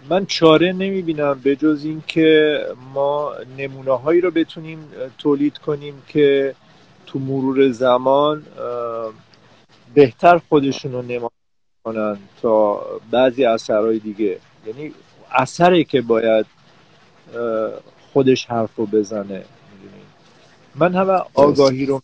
[0.10, 2.60] من چاره نمی‌بینم به جز اینکه
[2.93, 4.80] ما نمونه هایی رو بتونیم
[5.17, 6.56] تولید کنیم که
[7.06, 8.43] تو مرور زمان
[9.93, 11.44] بهتر خودشون رو نمایش
[11.86, 14.39] کنن تا بعضی اثرهای دیگه.
[14.65, 14.93] یعنی
[15.32, 16.45] اثری که باید
[18.13, 19.45] خودش حرف رو بزنه.
[20.76, 22.02] من همه آگاهی رو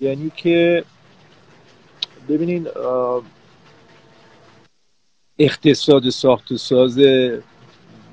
[0.00, 0.84] یعنی که
[2.28, 2.68] ببینین
[5.38, 6.98] اقتصاد ساخت و ساز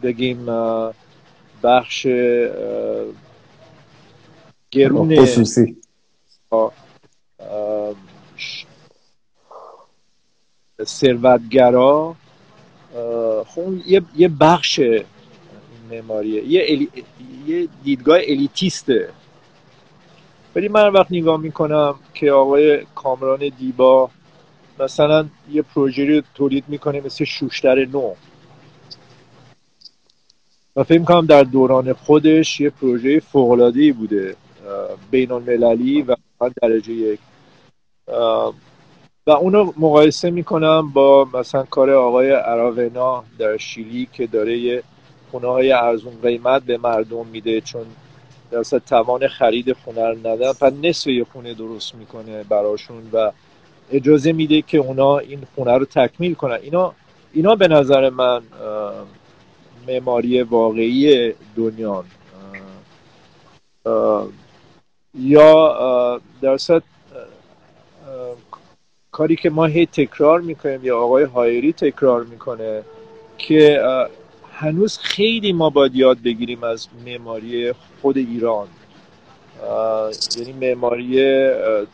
[0.04, 0.46] بگیم
[1.64, 2.08] بخش
[4.72, 5.78] گرون خصوصی.
[10.86, 12.16] ثروتگرا
[13.48, 14.80] خب یه یه بخش
[15.92, 16.44] معماریه.
[16.44, 16.88] یه,
[17.48, 19.10] یه دیدگاه الیتیسته.
[20.56, 24.10] ولی من وقت نگاه می‌کنم که آقای کامران دیبا
[24.80, 28.14] مثلا یه پروژه رو تولید می‌کنه مثل شوشتر نو.
[30.76, 34.36] و فکر می‌کنم در دوران خودش یه پروژه فوقلادهی بوده
[35.12, 36.16] بین المللی و
[36.62, 37.20] درجه یک.
[39.28, 44.84] و اونو مقایسه می‌کنم با مثلا کار آقای عراقنا در شیلی که داره یه
[45.32, 47.86] خونه های ارزون قیمت به مردم میده چون
[48.52, 50.54] در توان خرید خونه رو ندارن.
[50.62, 53.32] و نصف یه خونه درست می‌کنه براشون و
[53.92, 56.60] اجازه میده که اونا این خونه رو تکمیل کنن.
[56.62, 56.94] اینا
[57.34, 58.42] اینا به نظر من
[59.88, 62.04] معماری واقعی دنیا.
[65.20, 66.58] یا در
[69.14, 72.84] کاری که ما هی تکرار می‌کنیم یا آقای هایری تکرار می‌کنه
[73.38, 73.82] که
[74.54, 78.68] هنوز خیلی ما باید یاد بگیریم از معماری خود ایران.
[80.38, 81.42] یعنی معماری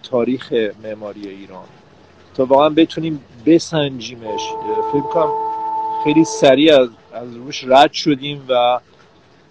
[0.03, 0.53] تاریخ
[0.83, 1.65] معماری ایران.
[2.35, 4.41] تا واقعا بتونیم بسنجیمش.
[4.91, 5.31] فکر کنم
[6.03, 8.79] خیلی سریع از, از روش رد شدیم و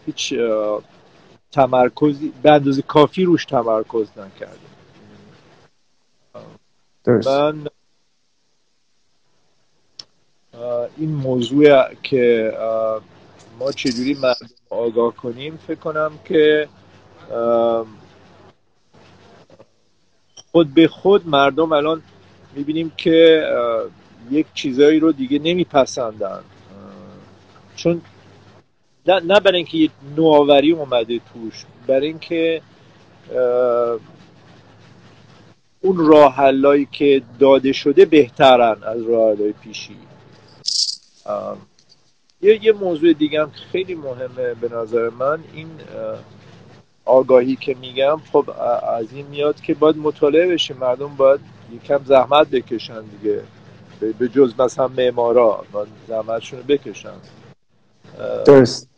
[0.06, 0.34] هیچ
[1.52, 4.77] تمرکزی به اندازه کافی روش تمرکز نکردیم.
[7.08, 7.66] من
[10.96, 12.52] این موضوع که
[13.58, 16.68] ما چجوری مردم آگاه کنیم فکر کنم که
[20.52, 22.02] خود به خود مردم الان
[22.54, 23.44] می‌بینیم که
[24.30, 26.40] یک چیزایی رو دیگه نمیپسندن.
[27.76, 28.02] چون
[29.06, 32.62] نه برای اینکه یه نوآوری اومده توش برای اینکه
[35.80, 36.34] اون راه
[36.92, 39.96] که داده شده بهترن از راه پیشی.
[42.42, 45.38] یه یه موضوع دیگه هم خیلی مهمه به نظر من.
[45.54, 45.68] این
[47.04, 48.50] آگاهی که میگم خب
[48.98, 51.40] از این میاد که باید مطالعه بشه مردم باید
[51.72, 53.42] یکم زحمت بکشن دیگه.
[54.18, 55.64] به جز مثلا معمارا
[56.08, 57.14] زحمتشون بکشن.
[58.44, 58.88] درست.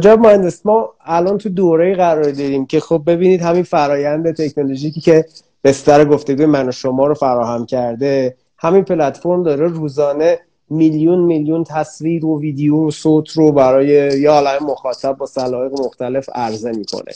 [0.00, 5.24] جاب مهندس ما الان تو دوره قرار داریم که خب ببینید همین فرایند تکنولوژیکی که
[5.64, 10.38] بستر گفتگوی من و شما رو فراهم کرده همین پلتفرم داره روزانه
[10.70, 13.86] میلیون میلیون تصویر و ویدیو و صوت رو برای
[14.20, 17.12] یه عالم مخاطب با سلایق مختلف عرضه می‌کنه.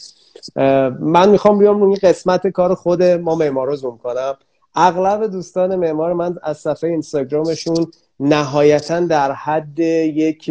[1.01, 4.35] من می‌خوام بیام روی قسمت کار خود ما معمارا زوم کنم.
[4.75, 7.87] اغلب دوستان معمار من از صفحه اینستاگرامشون
[8.21, 10.51] نهایتا در حد یک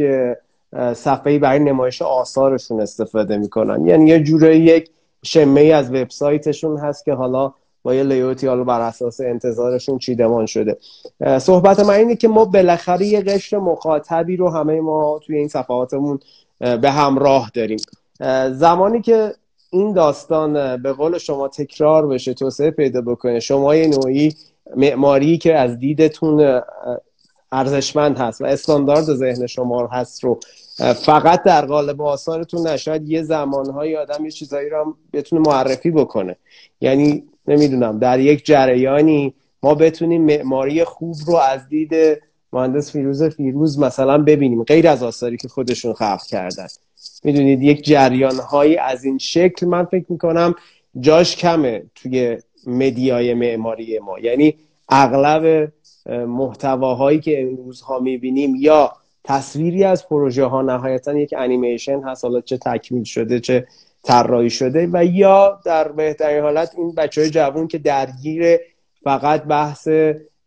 [0.94, 3.88] صفحه برای نمایش آثارشون استفاده می‌کنن.
[3.88, 4.90] یعنی یه جوره یک
[5.24, 7.54] شمه ای از وبسایتشون هست که حالا
[7.84, 10.78] با یه لیوتی حالا بر اساس انتظارشون چیدمان شده.
[11.40, 16.20] صحبت من اینه که ما بالاخره یه قشر مخاطبی رو همه ما توی این صفحاتمون
[16.60, 17.78] به همراه داریم.
[18.52, 19.34] زمانی که
[19.72, 24.34] این داستان به قول شما تکرار بشه توسعه پیدا بکنه شما یه نوعی
[24.76, 26.62] معماری که از دیدتون
[27.52, 30.40] ارزشمند هست و استاندارد ذهن شما هست رو.
[30.94, 36.36] فقط در قالب آثارتون نشاید یه زمانهای آدم یه چیزایی رو بتونه معرفی بکنه.
[36.82, 39.34] یعنی نمی‌دونم در یک جریانی
[39.64, 41.94] ما بتونیم معماری خوب رو از دید
[42.54, 46.68] مهندس فیروز فیروز مثلا ببینیم غیر از آثاری که خودشون خلق کردن.
[47.24, 50.56] می‌دونید یک جریان هایی از این شکل من فکر می‌کنم
[51.00, 54.20] جاش کمه توی مدیای معماری ما.
[54.20, 54.56] یعنی
[54.90, 55.72] اغلب
[56.08, 58.92] محتواهایی که امروز ها می‌بینیم یا
[59.24, 63.68] تصویری از پروژه ها نهایتا یک انیمیشن هست حالا چه تکمیل شده چه
[64.04, 68.58] طراحی شده و یا در بهترین حالت این بچه های جوون که درگیر
[69.04, 69.88] فقط بحث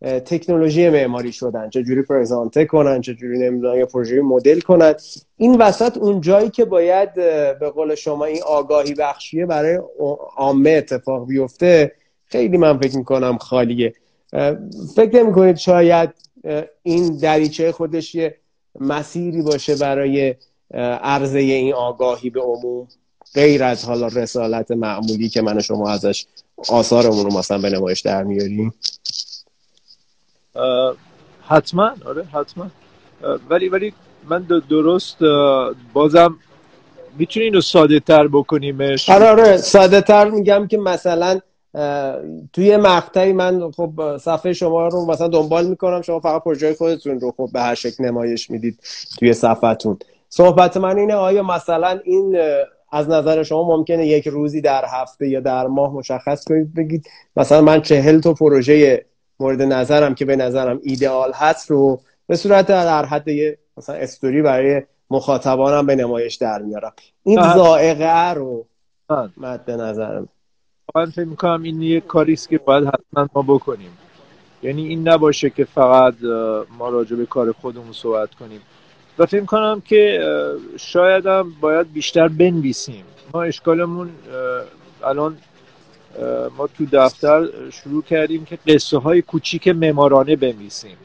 [0.02, 4.94] تکنولوژی معماری شدن چجوری پرزانته کنن چجوری نمی‌دونم یا پروژه مدل کنن.
[5.36, 7.14] این وسط اون جایی که باید
[7.60, 9.78] به قول شما این آگاهی بخشیه برای
[10.36, 11.92] عامه اتفاق بیفته
[12.26, 13.92] خیلی من فکر می‌کنم خالیه.
[14.96, 16.10] فکر نمی کنید شاید
[16.82, 18.36] این دریچه خودش یه
[18.80, 20.34] مسیری باشه برای
[21.02, 22.88] عرضه این آگاهی به عموم؟
[23.34, 26.26] غیر از حالا رسالت معمولی که من و شما ازش
[26.68, 28.74] آثارمون رو مثلا به نمایش در میاریم.
[31.48, 32.70] حتما آره حتما.
[33.50, 33.92] ولی ولی
[34.28, 35.16] من درست
[35.92, 36.38] بازم
[37.18, 41.40] می‌تونین رو ساده تر بکنیمش؟ آره آره ساده تر میگم که مثلا
[42.52, 46.02] توی مقطعی من خب صفحه شما رو مثلا دنبال می‌کنم.
[46.02, 48.78] شما فقط پروژه خودتون رو خب به هر شکل نمایش می‌دید
[49.18, 49.98] توی صفحتون.
[50.28, 52.38] صحبت من اینه آیا مثلا این
[52.92, 57.60] از نظر شما ممکنه یک روزی در هفته یا در ماه مشخص کنید؟ بگید مثلا
[57.60, 59.04] من چهل تا پروژه
[59.40, 63.28] مورد نظرم که به نظرم ایدئال هست رو به صورت در حد
[63.76, 66.92] مثلا استوری برای مخاطبانم به نمایش در میارم.
[67.22, 68.66] این زائقه رو
[69.36, 70.28] مد نظرم.
[70.94, 73.90] من فکر می‌کنم این یه کاریست که باید حتما ما بکنیم.
[74.62, 76.14] یعنی این نباشه که فقط
[76.78, 78.60] ما راجع به کار خودمون صحبت کنیم.
[79.18, 80.20] و فکر کنم که
[80.76, 83.04] شاید هم باید بیشتر بنویسیم.
[83.34, 84.10] ما اشکالمون
[85.04, 85.36] الان
[86.56, 90.96] ما تو دفتر شروع کردیم که قصه های کوچیک ممارانه بنویسیم.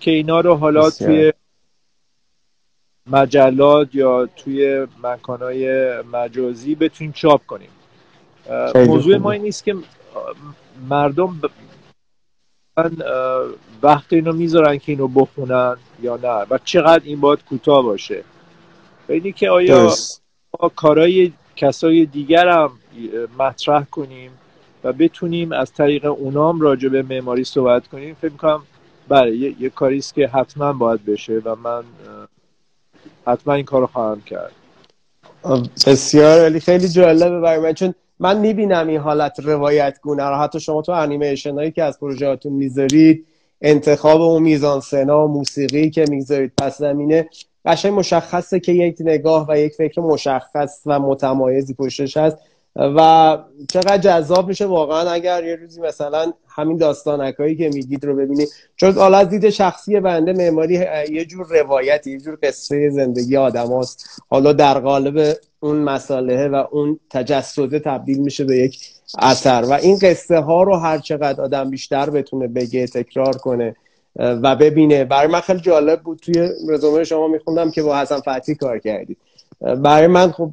[0.00, 1.32] که اینا رو حالا توی
[3.10, 7.68] مجلات یا توی مکانهای مجازی بتونیم چاپ کنیم.
[8.74, 9.76] موضوع ما این نیست که
[10.88, 11.40] مردم
[12.76, 12.96] من
[13.82, 18.24] وقت اینو می‌ذارن که اینو بخونن یا نه و چقدر این باید کوتاه باشه.
[19.08, 19.92] اینی که آیا
[20.60, 22.70] ما کارهای کسای دیگر هم
[23.38, 24.30] مطرح کنیم
[24.84, 28.62] و بتونیم از طریق اونام راجع به معماری صحبت کنیم؟ فکر می‌کنم
[29.08, 31.84] بله یه, یه کاریست که حتما باید بشه و من
[33.26, 34.52] حتما این کار رو خواهم کرد.
[35.86, 40.60] بسیار علی خیلی جالبه برای من چون من می‌بینم این حالت روایت گونه رو حتی
[40.60, 43.26] شما تو انیمیشن هایی که از پروژهاتون می‌ذارید
[43.62, 47.28] انتخاب اون میزان سنا و موسیقی که می‌ذارید پس زمینه
[47.64, 52.38] قشنگ مشخصه که یک نگاه و یک فکر مشخص و متمایزی پشتش هست.
[52.78, 58.48] و چقدر جذاب میشه واقعا اگر یه روزی مثلا همین داستانکایی که میگید رو ببینید.
[58.76, 60.74] چون حالا از دید شخصی بنده معماری
[61.10, 64.22] یه جور روایتی یه جور قصه زندگی آدم هاست.
[64.28, 68.78] حالا در قالب اون مساله و اون تجسده تبدیل میشه به یک
[69.18, 69.64] اثر.
[69.70, 73.76] و این قصه ها رو هر چقدر آدم بیشتر بتونه بگه تکرار کنه
[74.16, 75.04] و ببینه.
[75.04, 76.18] برای من خیلی جالب بود.
[76.18, 79.18] توی رزومه شما میخوندم که با حسن فتی کار کردید.
[79.60, 80.50] برای من خب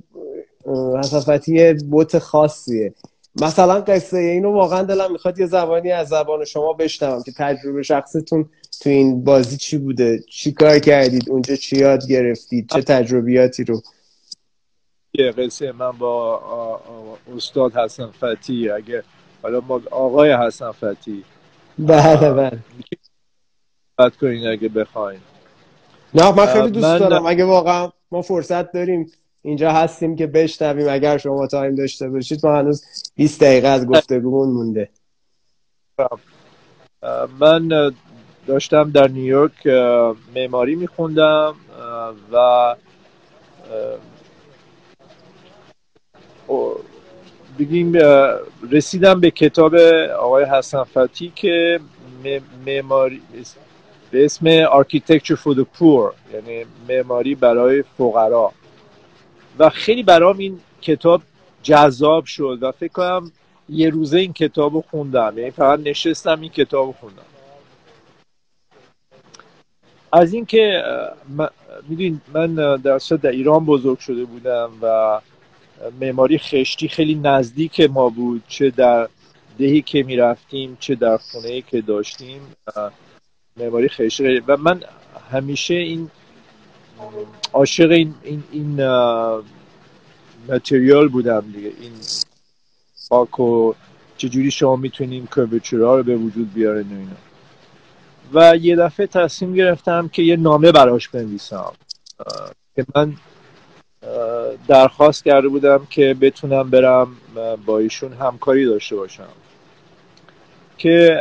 [0.99, 2.93] حسن فتی بوت خاصیه.
[3.41, 8.49] مثلا قصه اینو واقعا دلم می‌خواد یه زبانی از زبان شما بشنوم که تجربه شخصتون
[8.81, 13.81] تو این بازی چی بوده؟ چی کار کردید؟ اونجا چی یاد گرفتید؟ چه تجربیاتی رو؟
[15.13, 16.41] یه قصه من با
[17.35, 19.03] استاد حسن فتی اگه
[19.41, 21.23] حالا ما آقای حسن فتی
[21.79, 22.59] بله بله.
[23.99, 25.19] بد کنین اگه بخواین.
[26.13, 27.25] نه من خیلی دوست دارم.
[27.25, 29.11] اگه واقعا ما فرصت داریم
[29.45, 32.45] اینجا هستیم که بشنویم اگر شما تایم داشته باشید.
[32.45, 32.85] ما هنوز
[33.15, 34.89] 20 دقیقه از گفتگومون مونده.
[37.39, 37.91] من
[38.47, 39.67] داشتم در نیویورک
[40.35, 41.55] معماری میخوندم
[42.33, 42.75] و
[47.59, 47.93] بگیم
[48.71, 49.75] رسیدم به کتاب
[50.19, 51.79] آقای حسن فتی که
[52.65, 53.21] معماری
[54.11, 58.53] به اسم Architecture for the Poor یعنی معماری برای فقرا.
[59.59, 61.21] و خیلی برام این کتاب
[61.63, 63.31] جذاب شد و فکر کنم
[63.69, 65.33] یه روزه این کتاب رو خوندم.
[65.37, 67.23] یعنی فقط نشستم این کتاب رو خوندم.
[70.11, 70.83] از اینکه
[71.87, 75.19] می‌دونید من در در ایران بزرگ شده بودم و
[76.01, 79.09] معماری خشتی خیلی نزدیک ما بود چه در
[79.57, 82.41] دهی که می‌رفتیم چه در خونه که داشتیم
[83.57, 84.39] معماری خشتی.
[84.39, 84.81] و من
[85.31, 86.09] همیشه این
[87.53, 88.81] عاشق این این, این
[90.49, 91.71] متریال بودم دیگه.
[91.81, 91.91] این
[93.09, 93.73] خاک و
[94.17, 97.15] چجوری شما می‌تونیم کربچورا رو به وجود بیارین و اینا.
[98.33, 101.71] و یه دفعه تصمیم گرفتم که یه نامه براش بنویسم.
[102.75, 103.13] که من
[104.67, 107.17] درخواست کرده بودم که بتونم برم
[107.65, 109.27] با ایشون همکاری داشته باشم.
[110.77, 111.17] که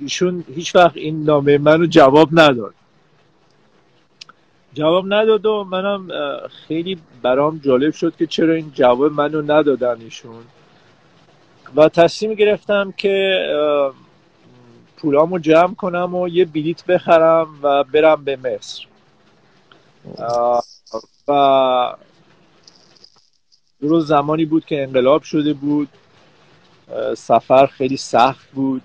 [0.00, 2.74] ایشون هیچ وقت این نامه منو جواب نداد.
[4.76, 6.08] جواب نداد و منم
[6.68, 10.44] خیلی برام جالب شد که چرا این جواب منو ندادن ایشون.
[11.76, 13.38] و تصمیم گرفتم که
[14.96, 18.86] پولامو جمع کنم و یه بلیت بخرم و برم به مصر.
[21.28, 21.96] و
[23.80, 25.88] درست زمانی بود که انقلاب شده بود.
[27.16, 28.82] سفر خیلی سخت بود.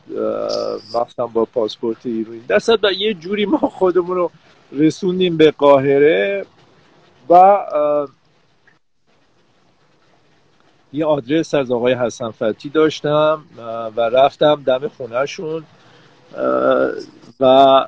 [0.95, 4.31] مخصوصا با پاسپورت ایرانی در یه جوری ما خودمون رو
[4.71, 6.45] رسوندیم به قاهره
[7.29, 7.57] و
[10.93, 13.43] یه آدرس از آقای حسن فتی داشتم
[13.95, 15.63] و رفتم دم خونهشون
[17.39, 17.85] و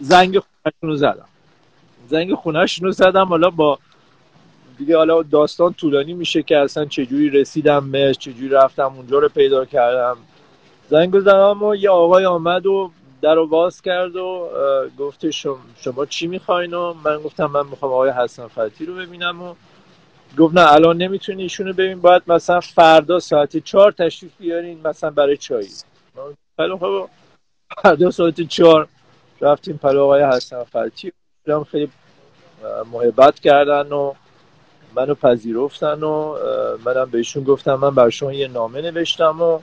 [0.00, 1.28] زنگ خونهشون رو زدم.
[2.08, 3.78] زنگ خونهشون رو زدم حالا با
[4.78, 9.64] دیگه حالا داستان طولانی میشه که اصلا چجوری رسیدم مش چجوری رفتم اونجا رو پیدا
[9.64, 10.16] کردم.
[10.90, 12.90] زنگ زدم و یه آقای آمد و
[13.22, 14.50] در رو باز کرد و
[14.98, 19.42] گفته شما, شما چی می‌خواین؟ و من گفتم من می‌خوام آقای حسن فتی رو ببینم
[19.42, 19.54] و
[20.38, 25.36] گفت نه الان نمی‌تونی ایشونو ببین باید مثلا فردا ساعت چهار تشریف بیارین مثلا برای
[25.36, 25.68] چایی
[26.56, 27.08] خب
[27.82, 28.88] فردا ساعت چهار
[29.40, 31.12] رفتیم پلو آقای حسن فتی
[31.70, 31.88] خیلی
[32.92, 34.14] محبت کردن و
[34.94, 36.36] منو پذیرفتن و
[36.84, 39.60] منم بهشون گفتم من بر یه نامه نوشتم و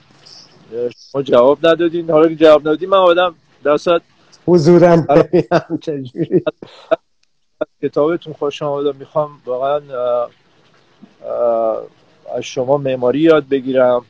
[1.12, 2.10] شما جواب ندادین.
[2.12, 3.36] حالا که جواب ندادین من آدم
[3.66, 4.02] در صورت
[4.48, 5.08] حضورم
[5.82, 6.44] چجوری.
[7.82, 9.82] کتابتون خوش آمده می‌خوام واقعا
[12.36, 14.06] از شما معماری یاد بگیرم.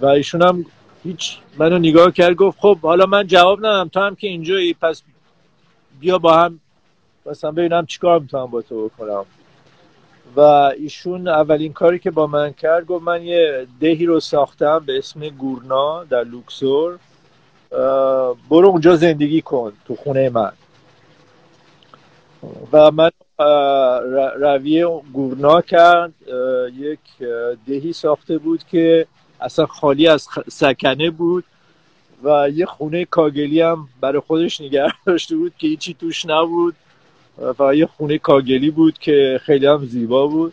[0.00, 0.66] و ایشون هم
[1.04, 5.02] هیچ منو نگاه کرد گفت خب حالا من جواب ندم تو هم که اینجایی پس
[6.00, 6.60] بیا با هم
[7.26, 9.24] مثلا ببینم چیکار می‌تونم با تو بکنم.
[10.36, 14.98] و ایشون اولین کاری که با من کرد گفت من یه دهی رو ساختم به
[14.98, 16.98] اسم گورنا در لوکسور.
[18.50, 20.52] برو اونجا زندگی کن تو خونه من.
[22.72, 23.10] و من
[24.40, 26.12] رویه گورنا کرد.
[26.78, 26.98] یک
[27.66, 29.06] دهی ساخته بود که
[29.40, 31.44] اصلا خالی از سکنه بود
[32.24, 36.74] و یه خونه کاگلی هم برای خودش نگه داشته بود که هیچی توش نبود.
[37.58, 40.52] و یه خونه کاگلی بود که خیلی هم زیبا بود.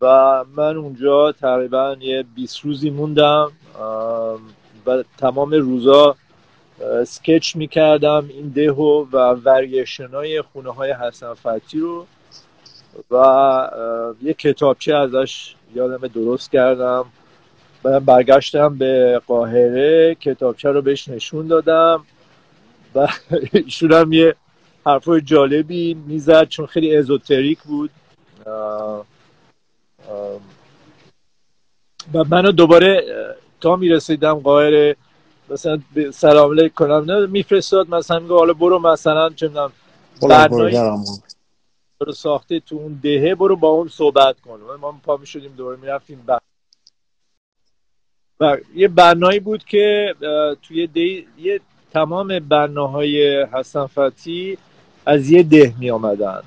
[0.00, 3.52] و من اونجا تقریبا یه 20 روزی موندم.
[4.86, 6.16] و تمام روزا
[7.06, 12.06] سکچ می‌کردم این دهو و وریشن های خونه های حسن فتی رو
[13.10, 13.16] و
[14.22, 17.04] یه کتابچه ازش یادم درست کردم.
[17.84, 22.04] من برگشتم به قاهره کتابچه رو بهش نشون دادم
[22.94, 23.08] و
[23.52, 24.34] ایشون هم یه
[24.86, 27.90] حرفای جالبی می‌زد چون خیلی ازوتریک بود.
[32.14, 33.04] و منو دوباره
[33.60, 34.96] تا می‌رسیدم قاهره
[35.50, 35.80] مثلا
[36.12, 37.04] سلام علیک کنم.
[37.10, 39.72] نه میفرستاد مثلا میگه حالا برو مثلا چه می‌دونم
[42.00, 44.60] رو ساخته تو اون دهه برو با اون صحبت کن.
[44.80, 46.24] ما پا می شدیم دوره می رفتیم
[48.40, 50.14] و یه بنایی بود که
[50.62, 51.26] توی دی...
[51.38, 51.60] یه
[51.92, 54.58] تمام بناهای حسن فتی
[55.06, 56.42] از یه ده می آمدن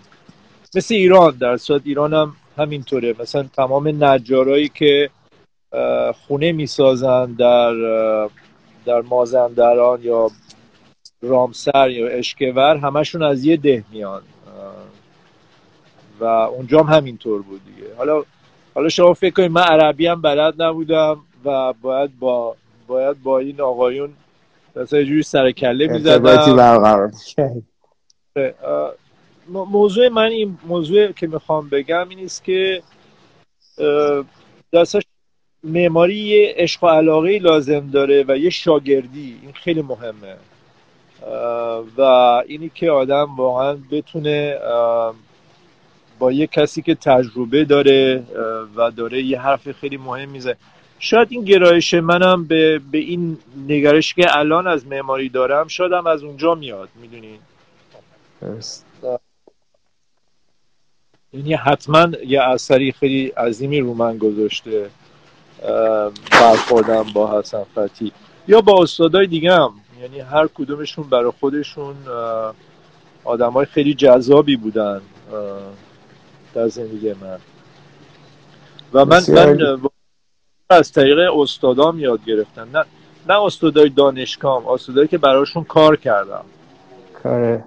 [0.75, 3.15] مثل ایران در صورت ایران هم همینطوره.
[3.19, 5.09] مثلا تمام نجارایی که
[6.27, 7.73] خونه می‌سازن در
[8.85, 10.31] در مازندران یا
[11.21, 14.21] رامسر یا اشکور همشون از یه ده میان.
[16.19, 17.95] و اونجا هم همینطور بود دیگه.
[17.95, 18.23] حالا
[18.75, 22.55] حالا شما فکر کنید من عربی هم بلد نبودم و باید با
[22.87, 24.13] باید با این آقایون
[24.75, 27.11] مثلا جوری سر کله می‌زدم.
[29.47, 32.83] موضوع من این موضوع که می‌خوام بگم این است که
[34.73, 35.03] دستش
[35.63, 39.39] معماری یه عشق و علاقه لازم داره و یه شاگردی.
[39.41, 40.35] این خیلی مهمه.
[41.97, 42.01] و
[42.47, 44.57] اینی که آدم واقعا بتونه
[46.19, 48.23] با یه کسی که تجربه داره
[48.75, 50.55] و داره یه حرف خیلی مهم میزه
[50.99, 53.37] شاید این گرایش منم به, به این
[53.67, 56.89] نگرش که الان از معماری دارم شاید هم از اونجا میاد.
[57.01, 57.39] می‌دونین
[61.33, 64.89] یعنی حتما یه اثری خیلی عظیمی رو من گذاشته.
[66.31, 68.11] برخوردم با حسن فتی.
[68.47, 69.73] یا با استادای دیگه هم.
[70.01, 71.95] یعنی هر کدومشون برای خودشون
[73.23, 75.01] آدم های خیلی جذابی بودن
[76.53, 77.39] در زندگی من.
[78.93, 79.89] و من, من
[80.69, 82.67] از طریق استادام یاد گرفتم.
[82.73, 82.85] نه
[83.29, 86.45] نه استادای دانشگاه استادایی که براشون کار کردم.
[87.23, 87.63] کار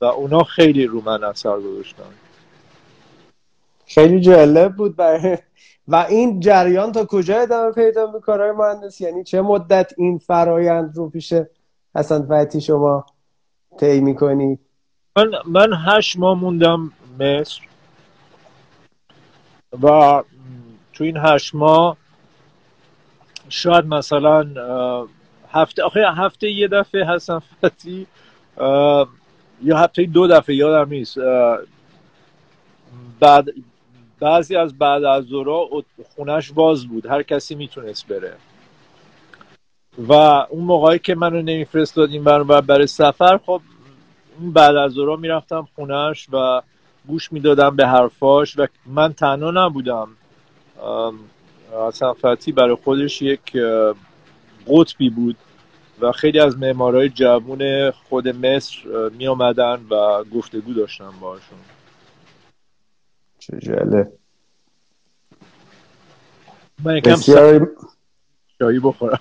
[0.00, 2.02] و اونا خیلی رو من اثر گذاشتن.
[3.86, 5.38] خیلی جالب بود برای
[5.88, 11.10] و این جریان تا کجا ادامه پیدا کارهای مهندس؟ یعنی چه مدت این فرایند رو
[11.10, 11.34] پیش
[11.94, 13.06] حسن فتی شما
[13.78, 14.60] طی می‌کنید
[15.16, 17.60] من من هشت ماه موندم مصر.
[19.82, 20.22] و
[20.92, 21.96] تو این هشت ماه
[23.48, 24.46] شاید مثلا
[25.52, 28.06] هفته آخه هفته یه دفعه حسن فتی
[29.62, 31.18] یا هفته دو دفعه یادم نیست.
[33.20, 33.48] بعد
[34.20, 35.68] بعضی از بعد از زورا
[36.16, 37.06] خونش باز بود.
[37.06, 38.32] هر کسی می‌تونست بره.
[40.08, 40.12] و
[40.50, 43.60] اون موقعی که منو نمیفرستادیم برای برای سفر خب
[44.40, 46.62] اون بعد از می‌رفتم خونش و
[47.06, 50.08] گوش می‌دادم به حرفاش و من تنها نبودم.
[51.88, 53.56] اصلا فتی برای خودش یک
[54.66, 55.36] قطبی بود
[56.00, 58.78] و خیلی از معمارای جوون خود مصر
[59.18, 61.58] می آمدن و گفتگو داشتن باشون
[63.50, 64.12] چه جله
[66.84, 67.16] من یکم
[68.58, 69.20] شایی بخورم.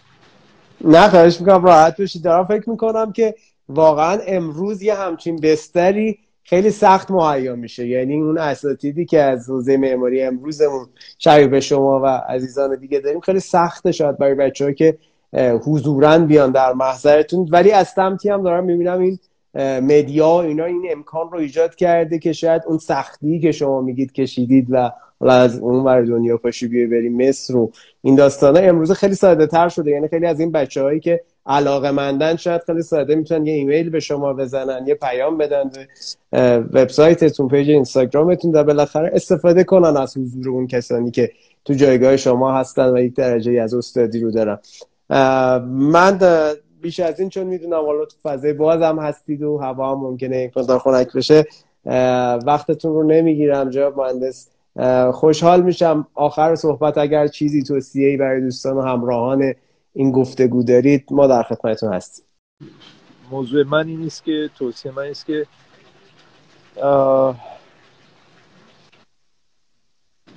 [0.82, 3.36] نه خواهش می‌کنم راحت بشید دارم فکر می‌کنم که
[3.70, 7.88] واقعا امروز یه همچین بستری خیلی سخت مهیا میشه.
[7.88, 10.88] یعنی اون اساتیدی که از حوزه معماری امروزمون
[11.20, 14.98] شبیه به شما و عزیزان دیگه داریم خیلی سخته شاید برای بچه که
[15.66, 17.48] حضورا بیان در محضرتون.
[17.52, 19.20] ولی از سمتی هم دارم می‌بینم این
[19.58, 24.68] مدیا اینا این امکان رو ایجاد کرده که شاید اون سختی که شما میگید کشیدید
[24.70, 29.16] و حالا از اون ور دنیا پاشی بیه بریم مصر رو این داستانه امروز خیلی
[29.16, 29.92] ساده تر شده.
[29.92, 33.90] یعنی خیلی از این بچه هایی که علاقه مندن شاید خیلی ساده می‌تونن یه ایمیل
[33.90, 35.72] به شما بزنن یه پیام بدن
[36.32, 41.32] به وبسایتتون پیج اینستاگرامتون و بالاخره استفاده کنن از حضور اون کسانی که
[41.66, 44.60] تو جایگاه شما هستن و یک درجه از استادی رو دارن.
[45.70, 46.20] من
[46.88, 50.42] بیش از این چون می‌دونم حالا تو فضای باز هم هستید و هوا هم ممکنه
[50.42, 51.46] یک مقدار خنک بشه
[52.46, 54.50] وقتتون رو نمی‌گیرم جواب مهندس.
[55.14, 56.08] خوشحال میشم.
[56.14, 59.54] آخر صحبت اگر چیزی توصیه‌ای برای دوستان و همراهان
[59.94, 62.26] این گفتگو دارید ما در خدمتتون هستیم.
[63.32, 65.46] موضوع من این است که توصیه من است که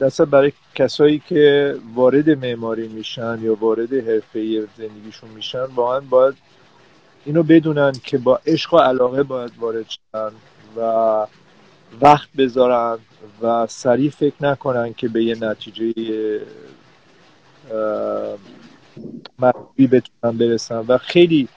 [0.01, 6.35] دست برای کسایی که وارد معماری میشن یا وارد حرفه زندگیشون میشن واقعا باید
[7.25, 10.31] اینو بدونن که با عشق و علاقه باید وارد شن
[10.77, 11.27] و
[12.01, 12.99] وقت بذارن
[13.43, 15.93] و سریع فکر نکنن که به یه نتیجه
[19.39, 20.85] مطلوبی بتونن برسن.
[20.89, 21.49] و خیلی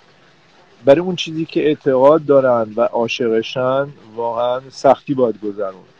[0.85, 5.92] برای اون چیزی که اعتقاد دارن و عاشقشن واقعا سختی باید گذرون این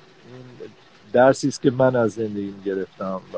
[1.14, 3.38] درسی است که من از زندگیم گرفتم و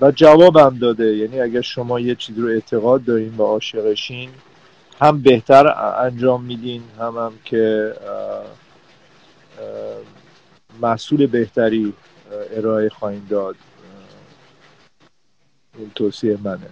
[0.00, 1.16] و جوابم داده.
[1.16, 4.30] یعنی اگر شما یه چیزی رو اعتقاد دارین و عاشقشین
[5.00, 7.94] هم بهتر انجام میدین هم هم که
[10.82, 11.92] محصول بهتری
[12.56, 13.56] ارائه خواهیم داد.
[15.78, 16.68] این توصیه منه.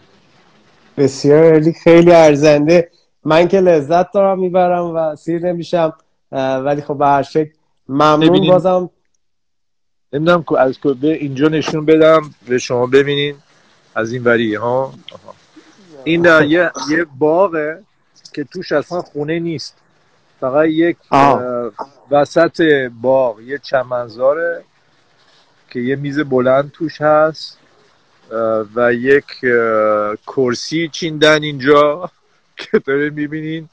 [0.97, 2.91] بسیار خیلی ارزنده.
[3.25, 5.93] من که لذت دارم می‌برم و سیر نمیشم
[6.33, 7.51] ولی خب به هر شکل
[7.91, 8.91] ممنون بازم.
[10.13, 13.37] نمی‌دونم از به اینجا نشون بدم به شما ببینین.
[13.95, 14.95] از این وری ها؟
[16.05, 17.83] این یه یه باغه
[18.35, 19.77] که توش اصلا خونه نیست.
[20.41, 20.97] فقط یک
[22.11, 24.65] وسط باغ یه چمنزاره
[25.71, 27.59] که یه میز بلند توش هست
[28.75, 29.27] و یک
[30.27, 32.11] کرسی چیندن اینجا
[32.57, 33.69] که داره می‌بینین.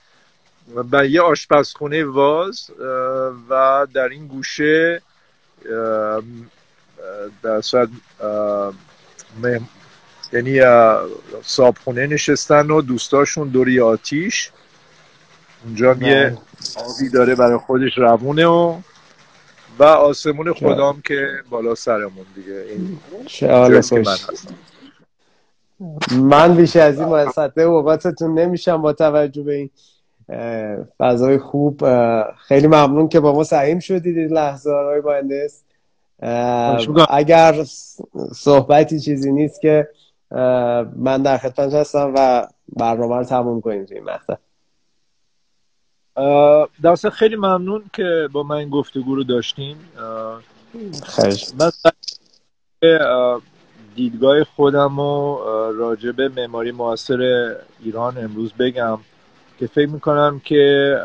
[0.75, 2.71] و یه آشپزخونه واز
[3.49, 5.01] و در این گوشه
[7.43, 7.89] در صورت
[10.33, 10.61] یعنی
[11.41, 14.51] صابخونه نشستن و دوستاشون دوری آتیش.
[15.65, 16.37] اونجا یه بله.
[16.75, 18.81] آبی داره برای خودش روونه و
[19.79, 22.65] و آسمون خدام که بالا سرمون دیگه.
[22.69, 22.99] این
[23.39, 24.17] من
[26.11, 29.69] من بیش از این مسطح اوقاتتون نمیشم با توجه به این
[30.99, 31.83] فضای خوب
[32.47, 35.63] خیلی ممنون که با ما سعیم شدید این لحظه های مهندس.
[37.09, 37.63] اگر
[38.33, 39.89] صحبتی چیزی نیست که
[40.95, 44.35] من در خدمت هستم و برنامه رو تموم کنیم توی این مقطع.
[46.83, 49.77] درسته خیلی ممنون که با من این گفتگو رو داشتیم
[51.03, 51.37] خیلی.
[51.59, 51.71] من
[53.95, 55.37] دیدگاه خودم و
[55.71, 58.99] راجع به معماری معاصر ایران امروز بگم.
[59.59, 60.97] که فکر می‌کنم که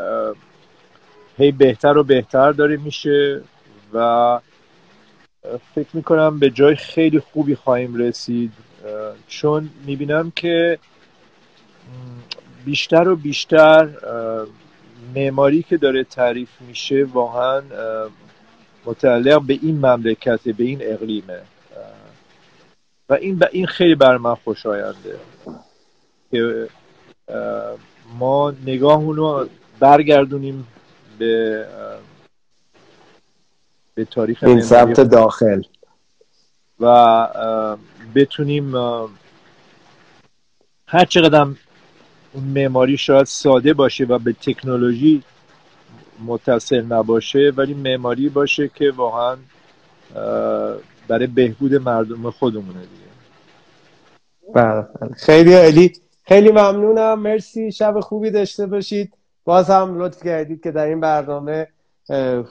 [1.37, 3.41] هی بهتر و بهتر داره میشه
[3.93, 4.39] و
[5.75, 8.51] فکر می‌کنم به جای خیلی خوبی خواهیم رسید.
[9.27, 10.79] چون می‌بینم که
[12.65, 13.89] بیشتر و بیشتر
[15.15, 17.61] معماری که داره تعریف میشه واقعا
[18.85, 21.41] متعلق به این مملکت به این اقلیمه.
[23.09, 25.19] و این این خیلی بر من خوشاینده
[26.31, 26.67] که
[28.19, 29.47] ما نگاهمون رو
[29.79, 30.67] برگردونیم
[31.19, 31.65] به
[33.95, 35.61] به تاریخ این سمت داخل.
[36.79, 37.27] و
[38.15, 38.75] بتونیم
[40.87, 41.41] هر چقدر
[42.33, 45.23] اون معماری شاید ساده باشه و به تکنولوژی
[46.25, 49.37] متصل نباشه ولی معماری باشه که واقعا
[51.07, 53.03] برای بهبود مردم خودمونه دیگه.
[54.55, 55.13] بله, بله.
[55.13, 55.93] خیلی عالی.
[56.23, 57.19] خیلی ممنونم.
[57.19, 57.71] مرسی.
[57.71, 59.13] شب خوبی داشته باشید.
[59.45, 61.67] باز هم لطف کردید که در این برنامه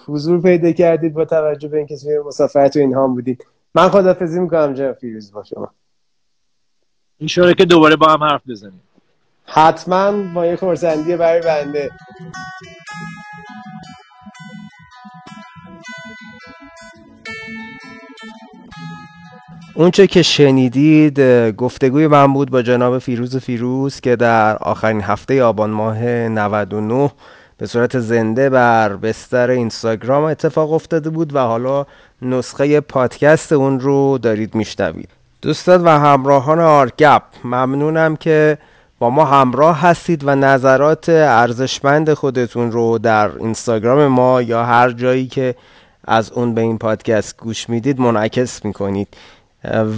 [0.06, 3.46] حضور پیدا کردید با توجه به اینکه توی مسافرت و اینها بودید.
[3.74, 5.70] من خدافزی می‌کنم جناب فیروز با شما.
[7.18, 8.82] این که دوباره با هم حرف بزنیم.
[9.44, 11.90] حتما با یه خورسندی برای بنده.
[19.74, 21.20] اونچه که شنیدید
[21.50, 27.10] گفتگوی من بود با جناب فیروز فیروز که در آخرین هفته آبان ماه 99
[27.58, 31.86] به صورت زنده بر بستر اینستاگرام اتفاق افتاده بود و حالا
[32.22, 35.08] نسخه پادکست اون رو دارید میشنوید.
[35.42, 38.58] دوستان و همراهان آرگپ ممنونم که
[38.98, 45.26] با ما همراه هستید و نظرات ارزشمند خودتون رو در اینستاگرام ما یا هر جایی
[45.26, 45.54] که
[46.04, 49.08] از اون به این پادکست گوش می‌دید منعکس می‌کنید.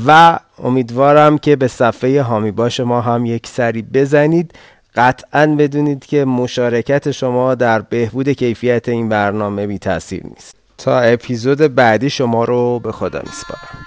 [0.06, 4.52] و امیدوارم که به صفحه هامی باش ما هم یک سری بزنید.
[4.94, 10.56] قطعا بدونید که مشارکت شما در بهبود کیفیت این برنامه بی تاثیر نیست.
[10.78, 13.84] تا اپیزود بعدی شما رو به خدا میسپارم.